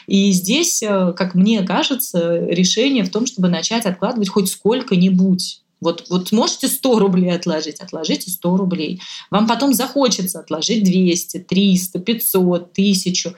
[0.07, 5.61] И здесь, э, как мне кажется, решение в том, чтобы начать откладывать хоть сколько-нибудь.
[5.85, 9.01] Вот, вот можете 100 рублей отложить, отложите 100 рублей.
[9.31, 13.35] Вам потом захочется отложить 200, 300, 500, 1000.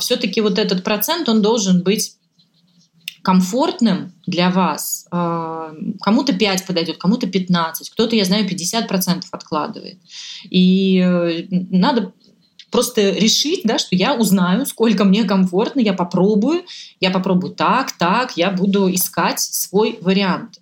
[0.00, 2.16] Все-таки вот этот процент, он должен быть
[3.24, 5.06] комфортным для вас.
[5.10, 5.72] А,
[6.02, 9.98] кому-то 5 подойдет, кому-то 15, кто-то, я знаю, 50% откладывает.
[10.50, 12.12] И э, надо
[12.70, 16.64] просто решить, да, что я узнаю, сколько мне комфортно, я попробую,
[17.00, 20.60] я попробую так, так, я буду искать свой вариант.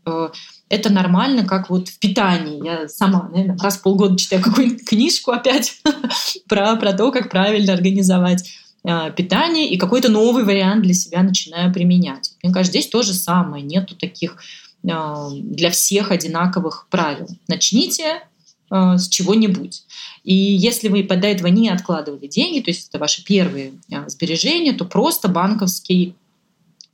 [0.72, 2.64] Это нормально, как вот в питании.
[2.64, 5.82] Я сама, наверное, раз в полгода читаю какую-нибудь книжку опять
[6.48, 8.50] про, про то, как правильно организовать
[8.82, 12.32] э, питание и какой-то новый вариант для себя начинаю применять.
[12.42, 13.62] Мне кажется, здесь то же самое.
[13.62, 14.38] Нету таких
[14.82, 14.88] э,
[15.34, 17.28] для всех одинаковых правил.
[17.48, 18.22] Начните
[18.70, 19.82] э, с чего-нибудь.
[20.24, 23.72] И если вы до этого не откладывали деньги, то есть это ваши первые
[24.06, 26.14] сбережения, то просто банковский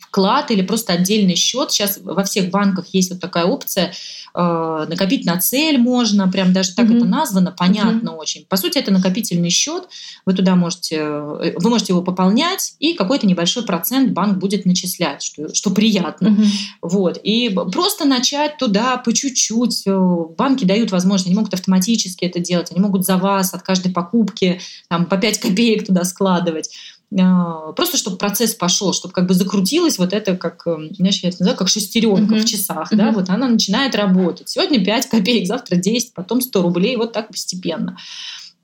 [0.09, 1.71] вклад или просто отдельный счет.
[1.71, 3.93] Сейчас во всех банках есть вот такая опция
[4.35, 6.97] э, накопить на цель можно, прям даже так mm-hmm.
[6.97, 8.17] это названо, понятно mm-hmm.
[8.17, 8.47] очень.
[8.49, 9.89] По сути, это накопительный счет.
[10.25, 15.23] Вы туда можете, э, вы можете его пополнять, и какой-то небольшой процент банк будет начислять,
[15.23, 16.29] что, что приятно.
[16.29, 16.47] Mm-hmm.
[16.83, 17.21] Вот.
[17.23, 19.83] И просто начать туда по чуть-чуть.
[19.87, 19.99] Э,
[20.37, 24.61] банки дают возможность, они могут автоматически это делать, они могут за вас от каждой покупки
[24.89, 26.71] там, по 5 копеек туда складывать.
[27.17, 31.31] А, просто чтобы процесс пошел, чтобы как бы закрутилась вот это, как, эм, знаешь, я
[31.31, 32.41] это называю, как шестеренка uh-huh.
[32.41, 32.97] в часах, uh-huh.
[32.97, 34.51] да, вот она начинает работать.
[34.51, 37.97] Сегодня 5 копеек, завтра 10, потом 100 рублей, вот так постепенно.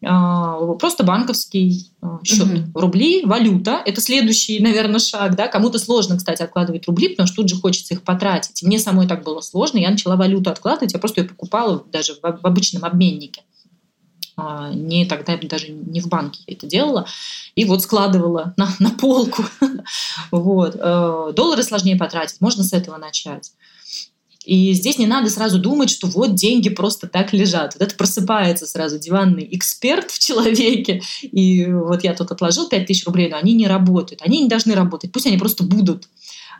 [0.04, 2.46] А, просто банковский а, счет.
[2.46, 2.66] Uh-huh.
[2.74, 5.36] Рубли, валюта– это следующий, наверное, шаг.
[5.36, 5.48] Да?
[5.48, 8.62] Кому-то сложно, кстати, откладывать рубли, потому что тут же хочется их потратить.
[8.62, 9.78] Мне самой так было сложно.
[9.78, 13.40] Я начала валюту откладывать, я просто ее покупала даже в обычном обменнике.
[14.36, 17.06] А, не тогда даже не в банке я это делала,
[17.54, 19.44] и вот складывала на, на полку.
[20.30, 20.76] вот.
[20.78, 23.52] Э, доллары сложнее потратить, можно с этого начать.
[24.44, 27.74] И здесь не надо сразу думать, что вот деньги просто так лежат.
[27.74, 31.00] Вот это просыпается сразу диванный эксперт в человеке.
[31.22, 34.20] И вот я тут отложил 5000 рублей, но они не работают.
[34.22, 35.12] Они не должны работать.
[35.12, 36.08] Пусть они просто будут.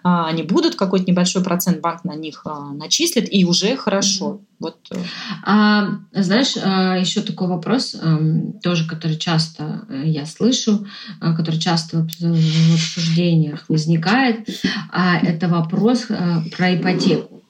[0.07, 4.43] А, они будут, какой-то небольшой процент банк на них а, начислит, и уже хорошо.
[4.61, 4.77] Вот.
[4.91, 4.97] Э.
[5.45, 10.87] А, знаешь, а, еще такой вопрос, эм, тоже, который часто э, я слышу,
[11.21, 14.47] который часто в обсуждениях возникает,
[14.93, 17.44] это вопрос э, про ипотеку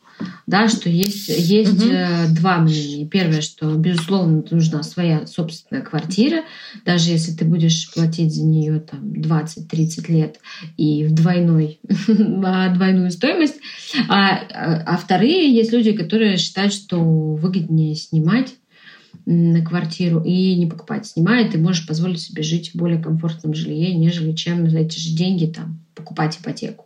[0.47, 1.95] да, что есть, есть угу.
[2.31, 3.07] два мнения.
[3.07, 6.43] Первое, что, безусловно, нужна своя собственная квартира,
[6.85, 10.41] даже если ты будешь платить за нее там 20-30 лет
[10.77, 13.57] и в двойной, двойную стоимость.
[14.09, 18.55] А, а, а вторые есть люди, которые считают, что выгоднее снимать
[19.27, 21.07] на квартиру и не покупать.
[21.07, 25.17] Снимает, ты можешь позволить себе жить в более комфортном жилье, нежели чем за эти же
[25.17, 26.84] деньги там покупать ипотеку.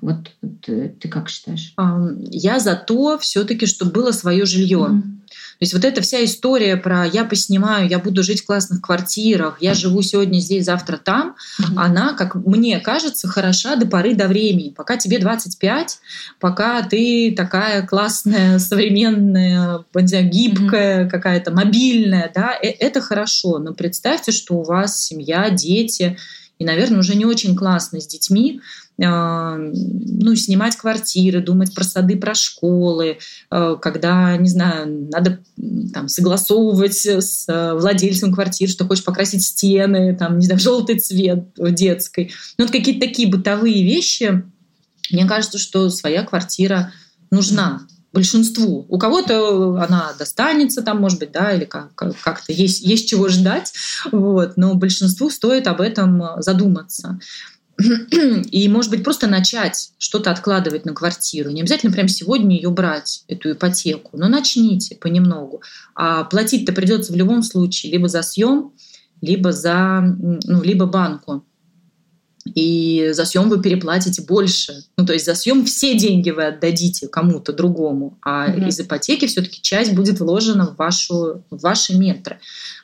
[0.00, 0.30] Вот
[0.62, 1.74] ты, ты как считаешь?
[2.30, 4.88] Я за то все-таки, чтобы было свое жилье.
[4.90, 5.20] Mm-hmm.
[5.30, 9.58] То есть вот эта вся история про я поснимаю, я буду жить в классных квартирах,
[9.60, 11.74] я живу сегодня здесь, завтра там, mm-hmm.
[11.76, 14.70] она, как мне кажется, хороша до поры до времени.
[14.70, 15.98] Пока тебе 25,
[16.40, 21.10] пока ты такая классная, современная, гибкая, mm-hmm.
[21.10, 23.58] какая-то мобильная, да, э, это хорошо.
[23.58, 26.16] Но представьте, что у вас семья, дети,
[26.58, 28.60] и, наверное, уже не очень классно с детьми,
[29.08, 35.40] ну, снимать квартиры, думать про сады, про школы, когда, не знаю, надо
[35.94, 41.70] там, согласовывать с владельцем квартир, что хочешь покрасить стены, там, не знаю, желтый цвет в
[41.72, 42.32] детской.
[42.58, 44.44] Ну, вот какие-то такие бытовые вещи.
[45.10, 46.92] Мне кажется, что своя квартира
[47.30, 48.86] нужна большинству.
[48.88, 53.72] У кого-то она достанется там, может быть, да, или как- как-то есть, есть чего ждать,
[54.10, 57.20] вот, но большинству стоит об этом задуматься.
[58.50, 61.50] И, может быть, просто начать что-то откладывать на квартиру.
[61.50, 65.62] Не обязательно прямо сегодня ее брать, эту ипотеку, но начните понемногу.
[65.94, 68.72] А платить-то придется в любом случае либо за съем,
[69.20, 71.44] либо за, ну, либо банку
[72.46, 74.84] и за съем вы переплатите больше.
[74.96, 78.68] Ну, то есть за съем все деньги вы отдадите кому-то другому, а mm-hmm.
[78.68, 82.38] из ипотеки все-таки часть будет вложена в, вашу, в ваши метры.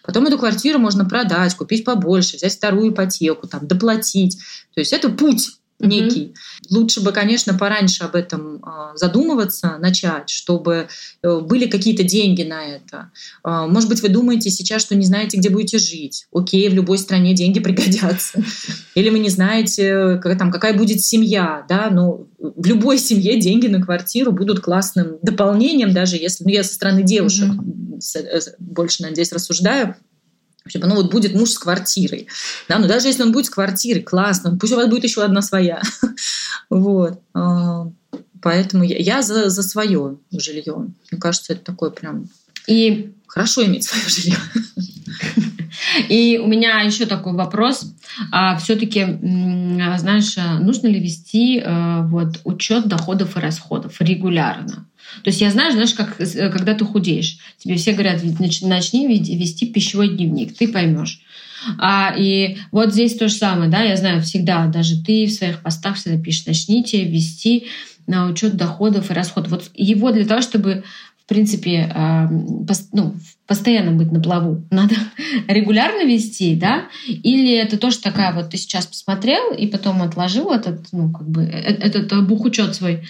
[0.04, 4.38] Потом эту квартиру можно продать, купить побольше, взять вторую ипотеку, там, доплатить.
[4.74, 6.34] То есть это путь некий.
[6.34, 6.76] Mm-hmm.
[6.76, 10.88] Лучше бы, конечно, пораньше об этом э, задумываться, начать, чтобы
[11.22, 13.10] э, были какие-то деньги на это.
[13.44, 16.26] Э, может быть, вы думаете сейчас, что не знаете, где будете жить.
[16.32, 18.42] Окей, в любой стране деньги пригодятся.
[18.94, 23.66] Или вы не знаете, как, там, какая будет семья, да, но в любой семье деньги
[23.66, 28.54] на квартиру будут классным дополнением, даже если, ну, я со стороны девушек mm-hmm.
[28.58, 29.96] больше, надеюсь, рассуждаю,
[30.68, 32.28] Типа, ну вот будет муж с квартирой.
[32.68, 35.42] Да, но даже если он будет с квартирой, классно, пусть у вас будет еще одна
[35.42, 35.80] своя.
[36.70, 37.20] вот.
[37.34, 37.88] А,
[38.42, 40.88] поэтому я, я за, за свое жилье.
[41.10, 42.28] Мне кажется, это такое прям
[42.66, 44.38] и хорошо иметь свое жилье.
[46.08, 47.92] И у меня еще такой вопрос.
[48.32, 49.18] А, Все-таки,
[49.98, 54.86] знаешь, нужно ли вести э, вот, учет доходов и расходов регулярно?
[55.22, 59.66] То есть я знаю, знаешь, как, э, когда ты худеешь, тебе все говорят, начни вести
[59.66, 61.20] пищевой дневник, ты поймешь.
[61.78, 65.62] А, и вот здесь то же самое, да, я знаю всегда, даже ты в своих
[65.62, 67.66] постах всегда пишешь, начните вести
[68.06, 69.50] на учет доходов и расходов.
[69.50, 70.84] Вот его для того, чтобы
[71.26, 72.30] в принципе, а,
[72.92, 73.16] ну,
[73.48, 74.64] постоянно быть на плаву.
[74.70, 74.94] Надо
[75.48, 76.84] регулярно вести, да?
[77.08, 81.42] Или это тоже такая вот ты сейчас посмотрел и потом отложил этот, ну, как бы,
[81.42, 83.08] э, этот бухучет свой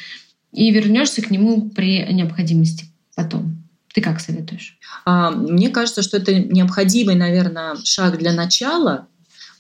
[0.51, 3.63] и вернешься к нему при необходимости потом.
[3.93, 4.79] Ты как советуешь?
[5.05, 9.09] А, мне кажется, что это необходимый, наверное, шаг для начала.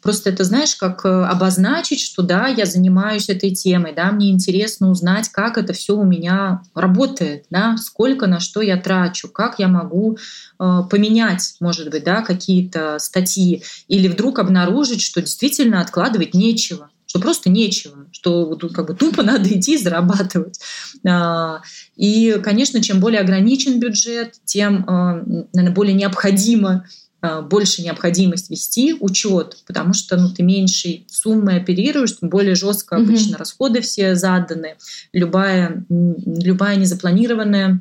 [0.07, 4.88] Просто это, знаешь, как э, обозначить, что да, я занимаюсь этой темой, да, мне интересно
[4.88, 9.66] узнать, как это все у меня работает, да, сколько на что я трачу, как я
[9.66, 16.88] могу э, поменять, может быть, да, какие-то статьи, или вдруг обнаружить, что действительно откладывать нечего
[17.09, 20.59] что просто нечего, что как бы тупо надо идти и зарабатывать.
[21.07, 21.62] А,
[21.94, 26.84] и, конечно, чем более ограничен бюджет, тем, а, наверное, более необходимо
[27.23, 33.35] больше необходимость вести учет, потому что ну, ты меньшей суммой оперируешь, тем более жестко обычно
[33.35, 33.39] mm-hmm.
[33.39, 34.77] расходы все заданы.
[35.12, 37.81] Любая, любая незапланированная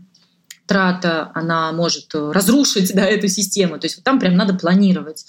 [0.66, 3.80] трата, она может разрушить да, эту систему.
[3.80, 5.26] То есть вот там прям надо планировать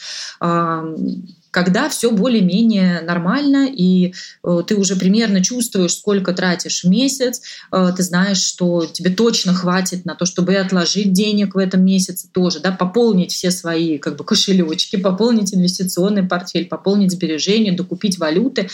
[1.57, 4.13] когда все более-менее нормально, и
[4.45, 7.41] э, ты уже примерно чувствуешь, сколько тратишь в месяц,
[7.73, 12.29] э, ты знаешь, что тебе точно хватит на то, чтобы отложить денег в этом месяце
[12.31, 18.69] тоже, да, пополнить все свои как бы кошелечки, пополнить инвестиционный портфель, пополнить сбережения, докупить валюты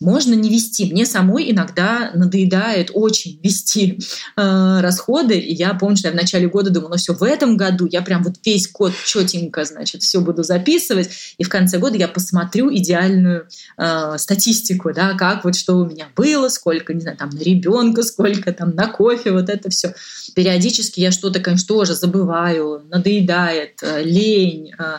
[0.00, 0.90] можно не вести.
[0.92, 3.98] Мне самой иногда надоедает очень вести
[4.36, 5.38] э, расходы.
[5.38, 8.02] И я помню, что я в начале года думала, ну все, в этом году я
[8.02, 11.10] прям вот весь год четенько, значит, все буду записывать.
[11.38, 16.06] И в конце года я посмотрю идеальную э, статистику, да, как вот что у меня
[16.16, 19.94] было, сколько, не знаю, там на ребенка, сколько там на кофе, вот это все.
[20.34, 24.72] Периодически я что-то, конечно, тоже забываю, надоедает, э, лень.
[24.78, 24.98] Э,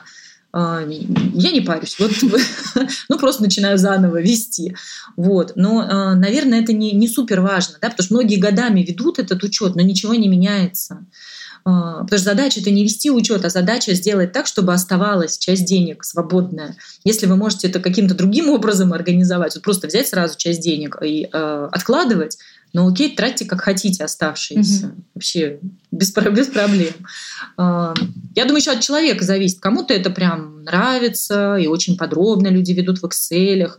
[0.57, 2.11] я не парюсь, вот,
[3.09, 4.73] ну просто начинаю заново вести,
[5.17, 5.51] вот.
[5.55, 9.43] Но, а, наверное, это не, не супер важно, да, потому что многие годами ведут этот
[9.43, 11.05] учет, но ничего не меняется.
[11.67, 15.65] А, потому что задача это не вести учет, а задача сделать так, чтобы оставалась часть
[15.65, 16.77] денег свободная.
[17.03, 21.27] Если вы можете это каким-то другим образом организовать, вот просто взять сразу часть денег и
[21.31, 22.37] э, откладывать,
[22.73, 24.87] ну окей, тратьте как хотите оставшиеся.
[24.87, 24.95] Угу.
[25.15, 25.59] Вообще
[25.91, 26.93] без, без проблем.
[27.57, 27.95] А,
[28.35, 29.59] я думаю, еще от человека зависит.
[29.59, 33.71] Кому-то это прям нравится, и очень подробно люди ведут в Excel.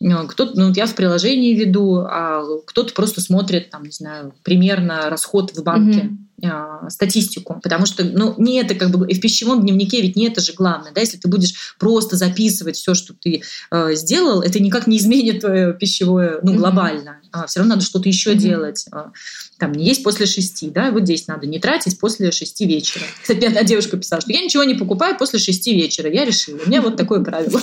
[0.00, 5.52] Кто-то, ну, я в приложении веду, а кто-то просто смотрит, там, не знаю, примерно расход
[5.56, 6.06] в банке.
[6.06, 6.27] Угу.
[6.42, 10.26] Э, статистику, потому что, ну, не это как бы и в пищевом дневнике ведь не
[10.26, 14.60] это же главное, да, если ты будешь просто записывать все, что ты э, сделал, это
[14.60, 17.28] никак не изменит твое пищевое, ну, глобально, mm-hmm.
[17.32, 18.38] а, все равно надо что-то еще mm-hmm.
[18.38, 19.12] делать, а,
[19.58, 23.04] там, не есть после шести, да, вот здесь надо не тратить после шести вечера.
[23.20, 26.68] Кстати, одна девушка писала, что я ничего не покупаю после шести вечера, я решила, у
[26.68, 27.60] меня вот такое правило.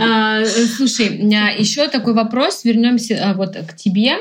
[0.00, 0.44] А,
[0.76, 1.06] слушай,
[1.58, 4.16] еще такой вопрос, вернемся а, вот к тебе.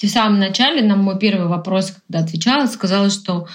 [0.00, 3.46] Ты в самом начале на мой первый вопрос, когда отвечала, сказала, что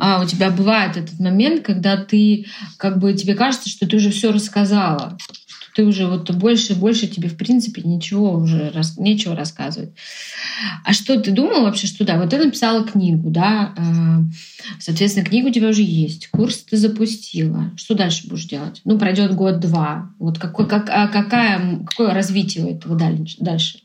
[0.00, 2.46] а, у тебя бывает этот момент, когда ты
[2.76, 6.76] как бы тебе кажется, что ты уже все рассказала, что ты уже вот больше и
[6.76, 9.90] больше тебе в принципе ничего уже рас, нечего рассказывать.
[10.84, 14.24] А что ты думала вообще, что да, вот ты написала книгу, да, а,
[14.80, 18.80] соответственно, книга у тебя уже есть, курс ты запустила, что дальше будешь делать?
[18.84, 23.78] Ну пройдет год-два, вот какой, как, а какая, какое развитие у этого дальше?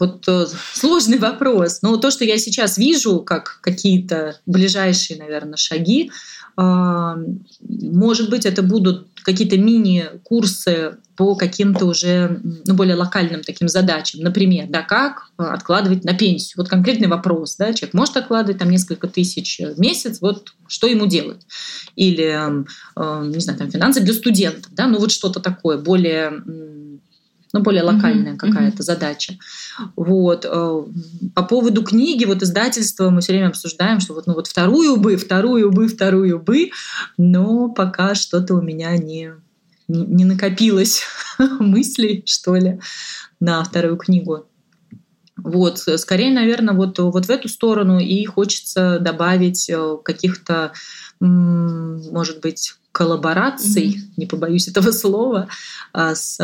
[0.00, 1.82] Вот э, сложный вопрос.
[1.82, 6.10] Но то, что я сейчас вижу, как какие-то ближайшие, наверное, шаги,
[6.56, 7.14] э,
[7.60, 14.22] может быть, это будут какие-то мини-курсы по каким-то уже ну, более локальным таким задачам.
[14.22, 16.54] Например, да, как откладывать на пенсию.
[16.56, 17.56] Вот конкретный вопрос.
[17.56, 21.42] Да, человек может откладывать там несколько тысяч в месяц, вот что ему делать?
[21.94, 22.38] Или,
[22.96, 26.42] э, не знаю, там финансы для студентов, да, ну вот что-то такое более
[27.52, 28.38] ну, более локальная mm-hmm.
[28.38, 28.82] какая-то mm-hmm.
[28.82, 29.38] задача.
[29.96, 30.44] Вот.
[30.48, 30.84] Э,
[31.34, 35.16] по поводу книги, вот издательства мы все время обсуждаем, что вот, ну, вот вторую бы,
[35.16, 36.70] вторую бы, вторую бы,
[37.16, 39.32] но пока что-то у меня не,
[39.88, 41.02] не, не накопилось
[41.58, 42.80] мыслей, что ли,
[43.40, 44.46] на вторую книгу.
[45.36, 50.72] Вот, скорее, наверное, вот, вот в эту сторону и хочется добавить э, каких-то,
[51.18, 54.12] может быть, коллабораций, mm-hmm.
[54.18, 55.48] не побоюсь этого слова,
[55.92, 56.38] а, с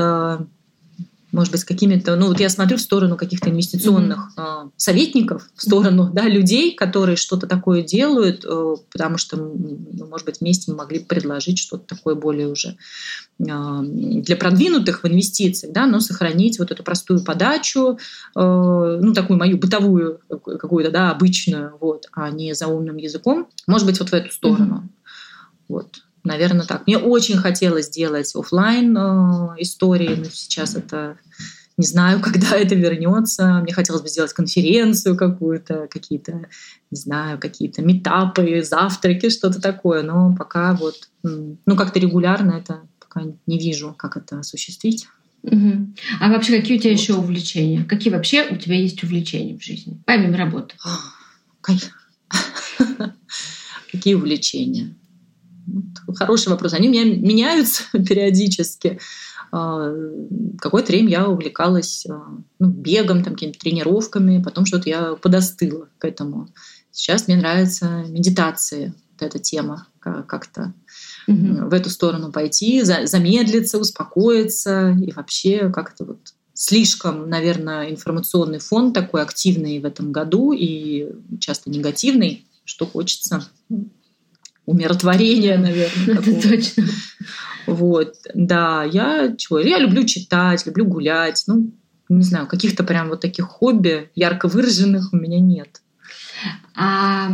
[1.36, 4.68] может быть, с какими-то, ну вот я смотрю в сторону каких-то инвестиционных mm-hmm.
[4.68, 10.24] э, советников, в сторону да, людей, которые что-то такое делают, э, потому что, ну, может
[10.24, 12.78] быть, вместе мы могли предложить что-то такое более уже
[13.38, 17.98] э, для продвинутых в инвестициях, да, но сохранить вот эту простую подачу,
[18.34, 23.86] э, ну такую мою бытовую какую-то, да, обычную, вот, а не за умным языком, может
[23.86, 24.84] быть, вот в эту сторону.
[24.84, 25.12] Mm-hmm.
[25.68, 26.05] Вот.
[26.26, 26.86] Наверное, так.
[26.86, 31.18] Мне очень хотелось сделать офлайн э, истории, но сейчас это
[31.76, 33.60] не знаю, когда это вернется.
[33.62, 36.48] Мне хотелось бы сделать конференцию какую-то, какие-то,
[36.90, 40.02] не знаю, какие-то метапы, завтраки, что-то такое.
[40.02, 45.06] Но пока вот, ну, как-то регулярно это пока не вижу, как это осуществить.
[45.44, 45.94] Угу.
[46.20, 47.00] А вообще, какие у тебя вот.
[47.00, 47.84] еще увлечения?
[47.84, 50.74] Какие вообще у тебя есть увлечения в жизни, помимо работы?
[53.92, 54.96] Какие увлечения?
[56.14, 56.72] Хороший вопрос.
[56.72, 58.98] Они у меня меняются периодически.
[59.52, 59.92] А,
[60.58, 62.22] какое-то время я увлекалась а,
[62.58, 66.48] ну, бегом, там, какими-то тренировками, потом что-то я подостыла к этому.
[66.90, 70.72] Сейчас мне нравится медитация, вот эта тема как-то
[71.26, 71.68] угу.
[71.68, 76.18] в эту сторону пойти, замедлиться, успокоиться и вообще как-то вот
[76.54, 83.46] слишком, наверное, информационный фон такой активный в этом году и часто негативный, что хочется
[84.66, 86.42] умиротворения, наверное.
[86.42, 86.84] Точно.
[87.66, 89.58] Вот, да, я чего?
[89.58, 91.42] Я люблю читать, люблю гулять.
[91.46, 91.72] Ну,
[92.08, 95.80] не знаю, каких-то прям вот таких хобби ярко выраженных у меня нет.
[96.74, 97.32] А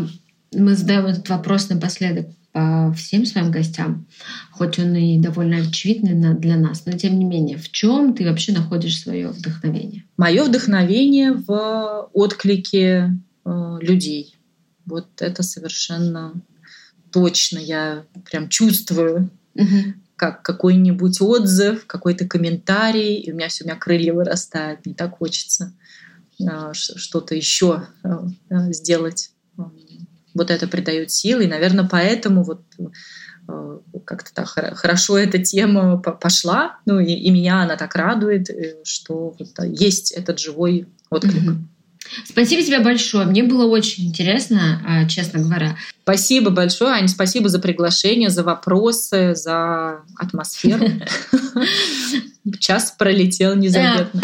[0.52, 4.06] мы задаем этот вопрос напоследок по всем своим гостям,
[4.50, 8.52] хоть он и довольно очевидный для нас, но тем не менее, в чем ты вообще
[8.52, 10.04] находишь свое вдохновение?
[10.18, 14.36] Мое вдохновение в отклике э, людей.
[14.84, 16.34] Вот это совершенно
[17.12, 19.94] точно я прям чувствую, угу.
[20.16, 25.18] как какой-нибудь отзыв, какой-то комментарий, и у меня все, у меня крылья вырастают, не так
[25.18, 25.72] хочется
[26.48, 29.30] а, что-то еще а, а, сделать.
[30.34, 32.62] Вот это придает силы, и, наверное, поэтому вот
[34.04, 39.34] как-то так хорошо эта тема пошла, ну и, и меня она так радует, э, что
[39.38, 41.42] вот есть этот живой отклик.
[41.42, 41.58] Угу.
[42.24, 43.26] Спасибо тебе большое.
[43.26, 45.76] Мне было очень интересно, а, честно говоря.
[46.03, 47.09] Спасибо большое, Аня.
[47.09, 50.86] Спасибо за приглашение, за вопросы, за атмосферу.
[52.59, 54.20] Час пролетел незаметно.